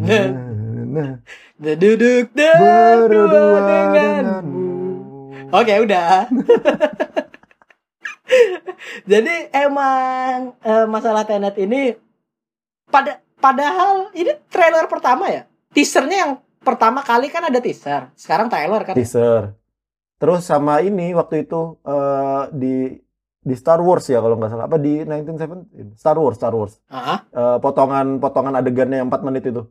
nah, 0.87 1.19
Duduk 1.59 2.31
berdua 2.33 3.61
denganmu. 3.67 4.71
Oke, 5.51 5.75
udah. 5.83 6.27
Jadi 9.11 9.51
emang 9.51 10.55
eh, 10.63 10.87
masalah 10.87 11.27
Tenet 11.27 11.59
ini 11.59 11.99
pada 12.87 13.19
padahal 13.43 14.15
ini 14.15 14.39
trailer 14.47 14.87
pertama 14.87 15.27
ya. 15.35 15.51
Teasernya 15.75 16.17
yang 16.17 16.33
pertama 16.67 17.01
kali 17.01 17.31
kan 17.31 17.47
ada 17.47 17.57
teaser. 17.57 18.11
Sekarang 18.15 18.51
trailer 18.51 18.83
kan. 18.83 18.93
Teaser. 18.93 19.55
Terus 20.17 20.43
sama 20.43 20.81
ini 20.81 21.13
waktu 21.13 21.45
itu 21.45 21.79
eh, 21.81 22.43
di 22.53 22.75
di 23.41 23.55
Star 23.55 23.79
Wars 23.79 24.03
ya 24.05 24.19
kalau 24.19 24.35
nggak 24.35 24.51
salah 24.51 24.67
apa 24.67 24.75
di 24.77 25.07
1917 25.07 25.95
Star 25.95 26.19
Wars 26.19 26.35
Star 26.35 26.51
Wars 26.51 26.83
Ah, 26.89 27.23
Eh, 27.31 27.59
potongan 27.61 28.19
potongan 28.19 28.59
adegannya 28.59 28.99
yang 28.99 29.07
4 29.07 29.23
menit 29.23 29.47
itu 29.47 29.63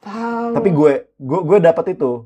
tahu. 0.00 0.56
tapi 0.56 0.68
gue 0.70 0.92
gue 1.14 1.40
gue 1.44 1.58
dapat 1.60 1.92
itu 1.92 2.24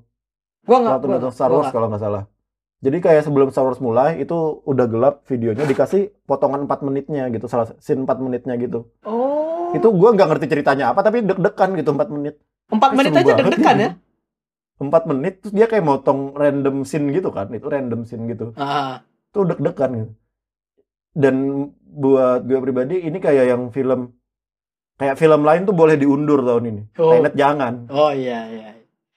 gua 0.62 0.76
nggak 0.78 0.94
waktu 0.94 1.06
nonton 1.10 1.32
Star 1.34 1.50
Wars 1.50 1.68
kalau 1.68 1.90
nggak 1.90 1.98
salah 1.98 2.30
jadi 2.78 2.96
kayak 3.00 3.22
sebelum 3.24 3.50
Star 3.50 3.66
Wars 3.66 3.80
mulai 3.80 4.20
itu 4.20 4.36
udah 4.62 4.86
gelap 4.86 5.14
videonya 5.26 5.66
dikasih 5.66 6.14
potongan 6.24 6.62
4 6.64 6.86
menitnya 6.86 7.26
gitu 7.28 7.46
salah 7.46 7.74
scene 7.76 8.06
4 8.06 8.14
menitnya 8.20 8.54
gitu 8.54 8.86
Oh. 9.02 9.74
itu 9.74 9.88
gue 9.90 10.10
nggak 10.10 10.28
ngerti 10.30 10.46
ceritanya 10.48 10.94
apa 10.94 11.02
tapi 11.02 11.26
deg-degan 11.26 11.74
gitu 11.74 11.90
4 11.90 12.06
menit 12.08 12.38
empat 12.72 12.90
Eh, 12.92 12.96
menit 12.96 13.12
aja 13.12 13.32
deg-degan 13.36 13.76
ya. 13.80 13.90
4 14.74 15.06
menit 15.06 15.38
terus 15.38 15.54
dia 15.54 15.70
kayak 15.70 15.86
motong 15.86 16.34
random 16.34 16.82
scene 16.82 17.06
gitu 17.14 17.30
kan 17.30 17.46
itu 17.54 17.62
random 17.70 18.02
scene 18.02 18.26
gitu 18.26 18.50
Ah, 18.58 19.06
itu 19.30 19.38
deg-degan 19.46 19.90
gitu. 19.94 20.12
Dan 21.14 21.34
buat 21.78 22.42
gue 22.42 22.58
pribadi 22.58 23.06
ini 23.06 23.22
kayak 23.22 23.54
yang 23.54 23.62
film 23.70 24.10
kayak 24.98 25.14
film 25.14 25.46
lain 25.46 25.62
tuh 25.62 25.74
boleh 25.74 25.94
diundur 25.94 26.42
tahun 26.42 26.64
ini. 26.74 26.82
Oh. 26.98 27.14
Tenet 27.14 27.34
jangan. 27.38 27.86
oh 27.86 28.10
iya 28.10 28.50
iya. 28.50 28.68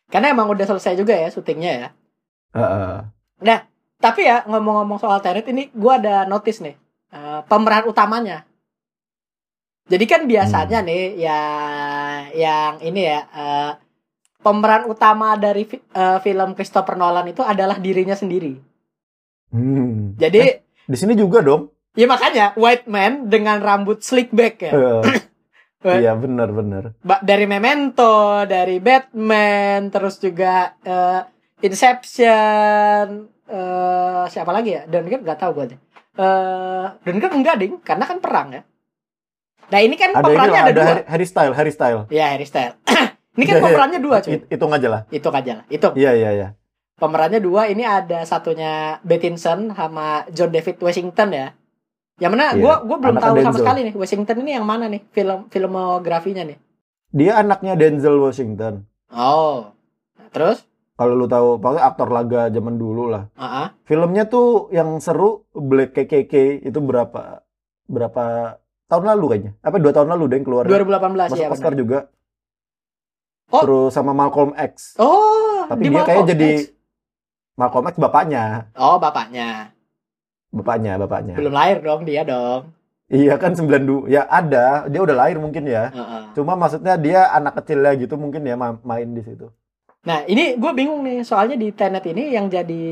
Karena 0.07 0.31
emang 0.31 0.47
udah 0.53 0.65
selesai 0.65 0.93
juga 0.93 1.17
ya 1.17 1.27
syutingnya 1.33 1.71
ya. 1.73 1.89
Heeh. 2.53 2.95
Tapi 3.97 4.21
ya 4.29 4.45
ngomong-ngomong 4.45 5.01
soal 5.01 5.17
Tenet 5.25 5.49
ini 5.49 5.73
gua 5.73 5.97
ada 5.97 6.29
notice 6.29 6.61
nih 6.61 6.77
eh, 7.11 7.39
pemeran 7.49 7.89
utamanya. 7.89 8.45
Jadi 9.87 10.03
kan 10.03 10.21
biasanya 10.23 10.79
Hmm. 10.79 10.87
nih 10.87 11.03
ya 11.17 11.41
yang 12.33 12.73
ini 12.81 13.01
ya 13.01 13.19
eh, 13.25 13.71
pemeran 14.37 14.85
utama 14.85 15.35
dari 15.35 15.63
fi- 15.63 15.81
eh, 15.81 16.19
film 16.19 16.53
Christopher 16.53 16.93
Nolan 16.93 17.27
itu 17.27 17.39
adalah 17.39 17.75
dirinya 17.77 18.13
sendiri. 18.13 18.59
Hmm. 19.49 20.13
Jadi 20.15 20.43
Di 20.83 20.97
sini 20.97 21.13
juga 21.13 21.39
dong. 21.39 21.71
ya 21.93 22.03
makanya 22.05 22.51
White 22.53 22.85
Man 22.85 23.25
dengan 23.25 23.57
rambut 23.57 23.99
slick 24.01 24.29
back 24.29 24.61
ya. 24.61 24.71
Eh, 25.81 25.99
Iya 25.99 26.13
benar-benar. 26.19 26.97
Ba- 26.99 27.21
dari 27.21 27.45
Memento, 27.45 28.43
dari 28.43 28.77
Batman, 28.77 29.87
terus 29.87 30.17
juga 30.17 30.75
eh, 30.81 31.21
Inception, 31.63 33.07
eh 33.47 34.23
siapa 34.27 34.51
lagi 34.51 34.73
ya? 34.73 34.83
Dunkirk 34.83 35.23
nggak 35.23 35.39
tahu 35.39 35.51
gue 35.55 35.65
deh. 35.71 35.79
Eh 36.17 36.85
Dunkirk 37.01 37.33
enggak 37.33 37.55
ding, 37.57 37.79
karena 37.79 38.03
kan 38.03 38.19
perang 38.19 38.49
ya. 38.51 38.61
Nah 39.67 39.79
ini 39.79 39.95
kan 39.95 40.09
Ada 40.11 40.23
pemerannya 40.23 40.59
ada, 40.59 40.63
ada 40.63 40.73
dua. 40.73 40.85
Harry, 40.87 41.03
Harry 41.05 41.27
Style, 41.27 41.53
Harry 41.53 41.71
Style. 41.71 42.01
Ya 42.07 42.25
Harry 42.31 42.47
Styles. 42.47 42.75
ini 43.35 43.43
kan 43.43 43.53
Iya, 43.53 43.59
iya. 43.59 43.65
pemerannya 43.67 43.99
dua 43.99 44.17
cuy. 44.21 44.31
Hitung 44.47 44.71
aja 44.71 44.87
lah. 44.87 45.01
Itu 45.09 45.27
aja 45.29 45.51
lah. 45.53 45.63
Itu 45.67 45.87
Iya 45.93 46.11
iya 46.13 46.29
iya. 46.31 46.47
pemerannya 46.95 47.39
dua. 47.39 47.67
Ini 47.67 47.83
ada 47.83 48.23
satunya 48.23 48.97
Pattinson 49.03 49.71
sama 49.71 50.23
John 50.31 50.49
David 50.49 50.77
Washington 50.79 51.29
ya. 51.29 51.47
Yang 52.17 52.31
mana 52.33 52.45
Iya, 52.49 52.57
gue 52.57 52.73
gua 52.87 52.97
belum 52.97 53.13
anak 53.13 53.21
tahu 53.21 53.35
sama 53.35 53.43
Denzel. 53.45 53.59
sekali 53.61 53.79
nih 53.83 53.93
Washington 53.93 54.37
ini 54.41 54.51
yang 54.55 54.65
mana 54.65 54.85
nih 54.87 55.01
film 55.11 55.39
filmografinya 55.47 56.43
nih. 56.43 56.57
Dia 57.13 57.37
anaknya 57.37 57.77
Denzel 57.77 58.17
Washington. 58.17 58.87
Oh. 59.11 59.69
Nah, 60.17 60.29
terus? 60.31 60.65
Kalau 60.97 61.13
lu 61.13 61.29
tahu, 61.29 61.61
pokoknya 61.61 61.85
aktor 61.85 62.09
laga 62.09 62.49
zaman 62.49 62.75
dulu 62.75 63.05
lah. 63.05 63.29
Ah, 63.37 63.45
ah. 63.45 63.67
Filmnya 63.85 64.25
tuh 64.25 64.65
yang 64.73 64.97
seru 64.97 65.45
Black 65.53 65.93
KKK 65.93 66.65
itu 66.65 66.79
berapa 66.81 67.45
berapa 67.85 68.57
tahun 68.87 69.03
lalu 69.05 69.25
kayaknya? 69.27 69.51
Apa 69.59 69.75
dua 69.77 69.91
tahun 69.91 70.09
lalu 70.09 70.23
deh 70.27 70.35
yang 70.39 70.47
keluar? 70.47 70.63
2018 70.63 71.31
Masuk 71.31 71.37
ya. 71.37 71.49
Oscar 71.51 71.71
benar. 71.71 71.79
juga. 71.79 71.99
Oh. 73.47 73.61
Terus 73.63 73.91
sama 73.91 74.11
Malcolm 74.11 74.51
X. 74.55 74.95
Oh, 74.97 75.63
Tapi 75.67 75.81
di 75.83 75.89
dia 75.89 76.03
kayak 76.03 76.23
jadi 76.27 76.51
X. 76.57 76.75
Malcolm 77.55 77.85
X 77.85 77.95
bapaknya, 77.97 78.69
Oh, 78.73 78.95
bapaknya. 78.97 79.71
bapaknya, 80.47 80.93
bapaknya. 80.97 81.35
Belum 81.35 81.51
lahir 81.51 81.79
dong 81.79 82.01
dia 82.03 82.21
dong. 82.21 82.71
Iya 83.07 83.39
kan 83.39 83.55
92. 83.55 84.03
Ya 84.05 84.27
ada, 84.27 84.83
dia 84.85 84.99
udah 84.99 85.15
lahir 85.15 85.39
mungkin 85.39 85.63
ya. 85.63 85.89
Heeh. 85.89 86.23
Cuma 86.35 86.53
maksudnya 86.53 86.99
dia 86.99 87.31
anak 87.31 87.55
kecilnya 87.55 87.95
gitu 87.95 88.15
mungkin 88.15 88.43
ya 88.43 88.59
ma- 88.59 88.83
main 88.83 89.07
di 89.09 89.23
situ. 89.23 89.47
Nah, 90.03 90.23
ini 90.23 90.55
gue 90.55 90.71
bingung 90.71 91.03
nih, 91.03 91.23
soalnya 91.23 91.55
di 91.55 91.71
Tenet 91.71 92.03
ini 92.05 92.31
yang 92.31 92.47
jadi 92.47 92.83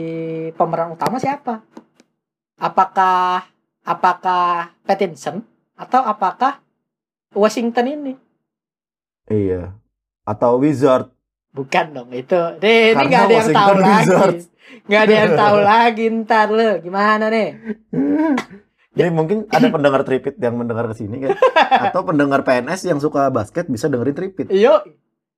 pemeran 0.52 0.96
utama 0.96 1.16
siapa? 1.16 1.64
Apakah 2.56 3.44
apakah 3.84 4.72
Pattinson 4.84 5.44
atau 5.76 6.02
apakah 6.02 6.64
Washington 7.36 7.86
ini? 7.92 8.14
Iya. 9.28 9.76
Atau 10.24 10.64
Wizard. 10.64 11.12
Bukan 11.56 11.96
dong 11.96 12.12
itu. 12.12 12.40
Nih, 12.60 12.96
ini 12.96 13.04
nggak 13.08 13.24
ada 13.28 13.36
yang 13.36 13.50
tahu 13.52 13.72
Washington 13.80 14.20
lagi. 14.20 14.40
Nggak 14.90 15.02
ada 15.02 15.14
yang 15.14 15.34
tahu 15.38 15.58
lagi 15.62 16.06
ntar 16.24 16.48
lo. 16.52 16.70
Gimana 16.84 17.26
nih? 17.32 17.50
Jadi 18.96 19.10
mungkin 19.12 19.38
ada 19.52 19.68
pendengar 19.68 20.02
tripit 20.08 20.36
yang 20.40 20.56
mendengar 20.56 20.88
ke 20.92 20.96
sini 20.96 21.28
kan. 21.28 21.36
Atau 21.92 22.08
pendengar 22.08 22.44
PNS 22.48 22.88
yang 22.88 23.00
suka 23.00 23.28
basket 23.32 23.68
bisa 23.68 23.92
dengerin 23.92 24.16
tripit. 24.16 24.48
Yo. 24.52 24.84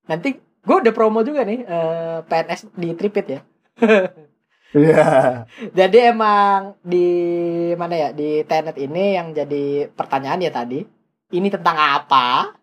Nanti 0.08 0.40
gue 0.40 0.78
udah 0.78 0.94
promo 0.96 1.22
juga 1.22 1.44
nih 1.44 1.66
eh, 1.66 2.18
PNS 2.26 2.72
di 2.78 2.90
Tripit 2.96 3.28
ya. 3.28 3.42
Iya. 4.76 5.46
Jadi 5.72 5.98
emang 6.12 6.76
di 6.84 7.08
mana 7.80 7.96
ya 7.96 8.10
di 8.12 8.44
Tenet 8.44 8.76
ini 8.76 9.16
yang 9.16 9.32
jadi 9.32 9.88
pertanyaan 9.92 10.44
ya 10.44 10.52
tadi. 10.52 10.84
Ini 11.28 11.48
tentang 11.52 11.76
apa? 11.76 12.56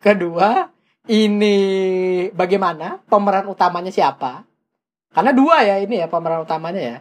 Kedua, 0.00 0.68
ini 1.08 1.56
bagaimana? 2.36 3.00
Pemeran 3.08 3.48
utamanya 3.48 3.88
siapa? 3.88 4.44
Karena 5.12 5.32
dua 5.32 5.64
ya 5.64 5.80
ini 5.80 6.00
ya 6.00 6.06
pemeran 6.06 6.44
utamanya 6.44 6.80
ya. 6.80 6.98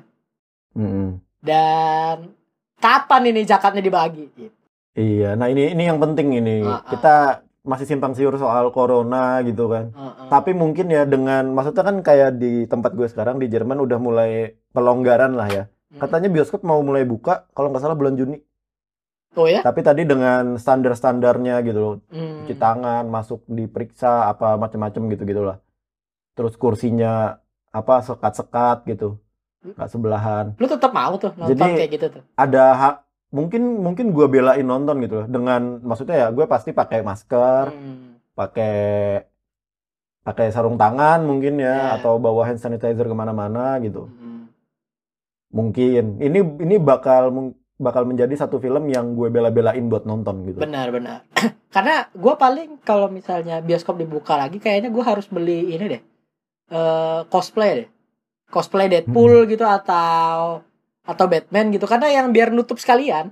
Mm-mm. 0.75 1.19
Dan 1.43 2.31
kapan 2.79 3.31
ini 3.31 3.43
zakatnya 3.43 3.83
dibagi? 3.83 4.31
Gitu. 4.31 4.55
Iya, 4.97 5.37
nah 5.37 5.45
ini 5.51 5.77
ini 5.77 5.83
yang 5.85 6.01
penting 6.01 6.33
ini. 6.41 6.65
Ah, 6.65 6.81
ah. 6.81 6.81
Kita 6.89 7.15
masih 7.67 7.83
simpang 7.83 8.15
siur 8.15 8.31
soal 8.39 8.71
corona 8.71 9.43
gitu 9.43 9.67
kan. 9.67 9.91
Heeh. 9.91 10.27
Tapi 10.31 10.55
mungkin 10.55 10.87
ya 10.87 11.03
dengan 11.03 11.51
maksudnya 11.51 11.83
kan 11.83 11.99
kayak 11.99 12.39
di 12.39 12.63
tempat 12.65 12.95
gue 12.95 13.05
sekarang 13.11 13.43
di 13.43 13.51
Jerman 13.51 13.83
udah 13.83 13.99
mulai 13.99 14.55
pelonggaran 14.71 15.35
lah 15.35 15.47
ya. 15.51 15.63
Hmm. 15.91 15.99
Katanya 15.99 16.31
bioskop 16.31 16.63
mau 16.63 16.79
mulai 16.79 17.03
buka 17.03 17.45
kalau 17.51 17.67
nggak 17.69 17.83
salah 17.83 17.99
bulan 17.99 18.15
Juni. 18.15 18.39
Oh 19.35 19.45
ya? 19.45 19.61
Tapi 19.61 19.83
tadi 19.83 20.07
dengan 20.07 20.55
standar-standarnya 20.55 21.59
gitu 21.67 21.79
loh. 21.79 21.95
Hmm. 22.09 22.47
Cuci 22.47 22.55
tangan, 22.55 23.03
masuk 23.11 23.43
diperiksa 23.45 24.31
apa 24.31 24.55
macam-macam 24.55 25.01
gitu 25.11 25.23
gitulah. 25.27 25.57
Terus 26.33 26.55
kursinya 26.55 27.37
apa 27.75 27.99
sekat-sekat 28.01 28.87
gitu. 28.87 29.19
Nggak 29.61 29.89
sebelahan. 29.91 30.45
Lu 30.55 30.65
tetap 30.71 30.95
mau 30.95 31.19
tuh 31.19 31.35
nonton 31.35 31.51
Jadi- 31.51 31.77
kayak 31.83 31.91
gitu 31.99 32.05
tuh. 32.17 32.23
Ada 32.39 32.63
hak 32.73 32.95
mungkin 33.27 33.83
mungkin 33.83 34.15
gue 34.15 34.25
belain 34.25 34.63
nonton 34.63 35.03
gitu 35.03 35.23
loh 35.23 35.27
dengan 35.27 35.83
maksudnya 35.83 36.15
ya 36.15 36.27
gue 36.31 36.45
pasti 36.47 36.71
pakai 36.71 37.03
masker 37.03 37.65
Hmm. 37.69 38.15
pakai 38.33 38.77
pakai 40.23 40.51
sarung 40.51 40.75
tangan 40.75 41.23
mungkin 41.23 41.59
ya 41.59 41.95
Ya. 41.95 41.95
atau 41.99 42.15
bawa 42.17 42.45
hand 42.45 42.59
sanitizer 42.59 43.03
ke 43.03 43.15
mana-mana 43.15 43.79
gitu 43.79 44.07
Hmm. 44.07 44.47
mungkin 45.49 46.19
ini 46.19 46.39
ini 46.39 46.75
bakal 46.77 47.51
bakal 47.77 48.03
menjadi 48.03 48.33
satu 48.33 48.57
film 48.57 48.87
yang 48.87 49.13
gue 49.13 49.29
bela-belain 49.29 49.85
buat 49.85 50.03
nonton 50.03 50.47
gitu 50.47 50.57
Benar 50.57 50.89
benar. 50.89 51.19
Karena 51.75 52.09
gue 52.09 52.33
paling 52.35 52.81
kalau 52.81 53.05
misalnya 53.07 53.61
bioskop 53.61 54.01
dibuka 54.01 54.33
lagi, 54.33 54.57
kayaknya 54.57 54.89
gue 54.89 55.03
harus 55.05 55.29
beli 55.29 55.77
ini 55.77 55.85
deh, 55.87 56.01
eh 56.73 57.19
cosplay 57.29 57.85
deh, 57.85 57.87
cosplay 58.49 58.89
Deadpool 58.89 59.45
Hmm. 59.45 59.49
gitu 59.51 59.61
atau 59.61 60.65
atau 61.07 61.25
Batman 61.25 61.71
gitu. 61.71 61.87
Karena 61.87 62.11
yang 62.11 62.29
biar 62.29 62.51
nutup 62.51 62.77
sekalian. 62.77 63.31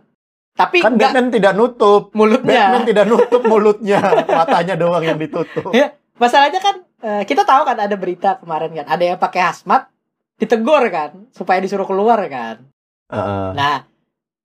Tapi 0.56 0.80
kan 0.80 0.96
nggak 0.96 1.12
Batman 1.12 1.28
tidak 1.30 1.54
nutup 1.54 2.16
mulutnya. 2.16 2.72
Batman 2.72 2.84
tidak 2.88 3.06
nutup 3.06 3.42
mulutnya 3.44 4.00
matanya 4.26 4.74
doang 4.74 5.04
yang 5.04 5.20
ditutup 5.20 5.68
Ya, 5.76 5.92
Masalahnya 6.16 6.64
kan 6.64 6.76
eh, 7.04 7.24
kita 7.28 7.44
tahu 7.44 7.68
kan 7.68 7.76
ada 7.76 7.92
berita 7.94 8.40
kemarin 8.40 8.72
kan, 8.72 8.88
ada 8.88 9.04
yang 9.04 9.20
pakai 9.20 9.44
hazmat 9.44 9.92
ditegur 10.40 10.80
kan 10.88 11.28
supaya 11.30 11.60
disuruh 11.60 11.84
keluar 11.84 12.24
kan. 12.32 12.64
Heeh. 13.12 13.50
Nah, 13.52 13.84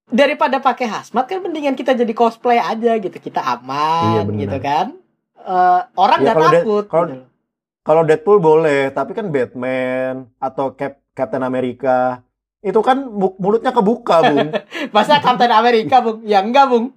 daripada 0.07 0.59
pakai 0.59 0.91
hazmat 0.91 1.25
kan 1.25 1.39
mendingan 1.39 1.75
kita 1.75 1.95
jadi 1.95 2.11
cosplay 2.11 2.59
aja 2.59 2.99
gitu. 2.99 3.15
Kita 3.15 3.39
Iya, 3.39 3.55
aman 3.57 4.27
benar. 4.27 4.41
gitu 4.43 4.59
kan. 4.59 4.87
Eh, 5.41 5.81
orang 5.95 6.19
Ya, 6.19 6.25
nggak 6.27 6.37
dia- 6.37 6.51
takut. 6.59 6.85
kalau- 6.91 7.07
gitu. 7.09 7.23
kalau 7.81 8.03
Deadpool 8.03 8.39
boleh 8.41 8.91
tapi 8.91 9.15
kan 9.15 9.31
Batman 9.31 10.27
atau 10.37 10.75
Cap 10.75 10.99
Captain 11.11 11.41
America 11.41 12.19
itu 12.61 12.81
kan 12.81 13.09
mu- 13.09 13.37
mulutnya 13.37 13.73
kebuka 13.73 14.21
bung 14.25 14.49
Masa 14.97 15.19
Captain 15.19 15.49
Amerika, 15.49 16.01
Bung? 16.01 16.21
Ya 16.23 16.45
enggak, 16.45 16.69
Bung. 16.69 16.93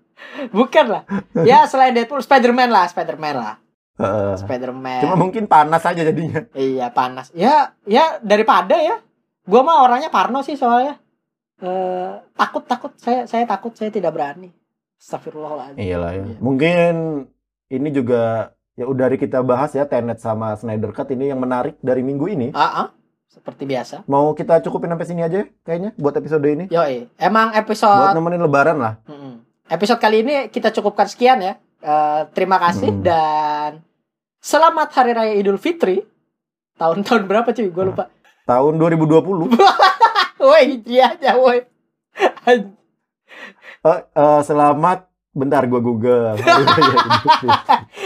Bukan 0.52 0.86
lah. 0.88 1.04
Ya 1.44 1.64
selain 1.66 1.92
Deadpool, 1.92 2.24
Spider-Man 2.24 2.70
lah, 2.70 2.88
Spider-Man 2.88 3.36
lah. 3.36 3.56
Heeh. 3.94 4.34
Spider-Man. 4.42 5.02
cuma 5.06 5.16
mungkin 5.16 5.46
panas 5.46 5.86
aja 5.86 6.02
jadinya 6.02 6.50
Iya, 6.52 6.90
panas. 6.90 7.30
Ya, 7.32 7.78
ya 7.86 8.18
daripada 8.20 8.74
ya. 8.76 8.98
Gua 9.46 9.62
mah 9.62 9.84
orangnya 9.84 10.10
parno 10.10 10.42
sih 10.42 10.58
soalnya. 10.58 10.98
Eh, 11.62 12.12
takut 12.34 12.66
takut 12.66 12.92
saya 12.98 13.30
saya 13.30 13.46
takut 13.46 13.72
saya 13.78 13.94
tidak 13.94 14.16
berani. 14.16 14.50
Astagfirullahaladzim. 14.98 15.78
Iyalah 15.78 16.12
ya. 16.16 16.24
Iya. 16.26 16.38
Mungkin 16.42 16.94
ini 17.70 17.90
juga 17.92 18.52
ya 18.74 18.90
udah 18.90 19.06
dari 19.06 19.22
kita 19.22 19.46
bahas 19.46 19.76
ya 19.76 19.86
Tenet 19.86 20.18
sama 20.18 20.58
Snyder 20.58 20.90
Cut 20.90 21.12
ini 21.12 21.30
yang 21.30 21.38
menarik 21.38 21.78
dari 21.84 22.02
minggu 22.02 22.26
ini. 22.26 22.48
Ah, 22.56 22.88
ah. 22.88 22.88
Seperti 23.34 23.66
biasa. 23.66 24.06
Mau 24.06 24.38
kita 24.38 24.62
cukupin 24.62 24.94
sampai 24.94 25.08
sini 25.10 25.26
aja 25.26 25.42
ya, 25.42 25.46
kayaknya 25.66 25.90
buat 25.98 26.14
episode 26.14 26.46
ini. 26.46 26.70
Yoi. 26.70 27.10
Emang 27.18 27.50
Buat 27.50 27.62
episode 27.66 28.14
nemenin 28.14 28.42
lebaran 28.46 28.78
lah. 28.78 28.94
Mm-mm. 29.10 29.42
episode 29.66 29.98
kali 29.98 30.22
ini 30.22 30.34
kita 30.54 30.70
cukupkan 30.70 31.10
sekian 31.10 31.42
ya. 31.42 31.58
Eh, 31.82 32.22
terima 32.32 32.62
kasih 32.62 32.94
Mm. 32.94 33.02
dan 33.02 33.70
selamat 34.38 34.94
Hari 34.94 35.12
Raya 35.12 35.34
Idul 35.34 35.58
Fitri. 35.58 36.06
Tahun-tahun 36.78 37.26
berapa 37.26 37.50
cuy? 37.50 37.74
Gue 37.74 37.86
lupa. 37.90 38.14
Tahun 38.50 38.74
2020. 38.78 39.50
Woi, 40.44 40.64
hijri 40.70 41.00
aja, 41.00 41.40
woi. 41.40 41.64
Eh, 43.84 44.00
eh, 44.16 44.42
selamat 44.48 45.12
bentar 45.36 45.68
gua 45.68 45.84
Google. 45.84 46.40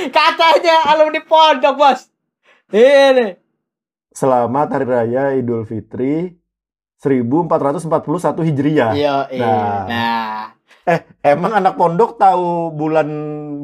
Katanya 0.10 0.90
alumni 0.90 1.22
pondok, 1.22 1.74
Bos. 1.78 2.10
Ini. 2.74 3.38
Selamat 4.18 4.68
Hari 4.74 4.86
Raya 4.90 5.24
Idul 5.38 5.62
Fitri 5.70 6.34
1441 6.98 8.50
Hijriah. 8.50 8.92
Yo, 8.98 9.18
Nah. 9.38 9.86
nah. 9.86 10.44
Emang 11.22 11.54
anak 11.54 11.78
pondok 11.78 12.18
tahu 12.18 12.74
bulan 12.74 13.06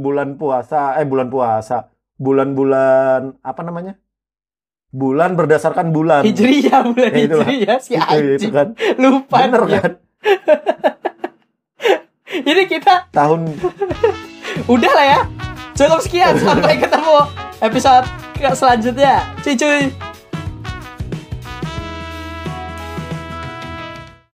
bulan 0.05 0.37
puasa, 0.37 0.99
eh 1.01 1.07
bulan 1.09 1.33
puasa, 1.33 1.89
bulan-bulan 2.21 3.41
apa 3.41 3.61
namanya? 3.65 3.97
Bulan 4.93 5.33
berdasarkan 5.33 5.89
bulan. 5.89 6.21
Hijriyah 6.21 6.85
bulan 6.85 7.09
Ya, 7.09 7.21
itulah. 7.25 7.47
Hijriyah 7.49 7.77
si 7.81 7.91
Itu, 7.97 8.05
itu 8.05 8.13
anjing. 8.13 8.53
kan. 8.53 8.67
Lupa 9.01 9.37
Bener 9.41 9.61
dia. 9.65 9.73
kan? 9.81 9.91
Ini 12.53 12.63
kita 12.69 13.09
Tahun 13.09 13.41
udah 14.69 14.91
lah 14.93 15.05
ya. 15.17 15.21
Cukup 15.73 16.05
sekian 16.05 16.37
sampai 16.37 16.77
ketemu 16.77 17.17
episode 17.57 18.05
selanjutnya. 18.53 19.33
Cuy 19.41 19.57
cuy. 19.57 20.12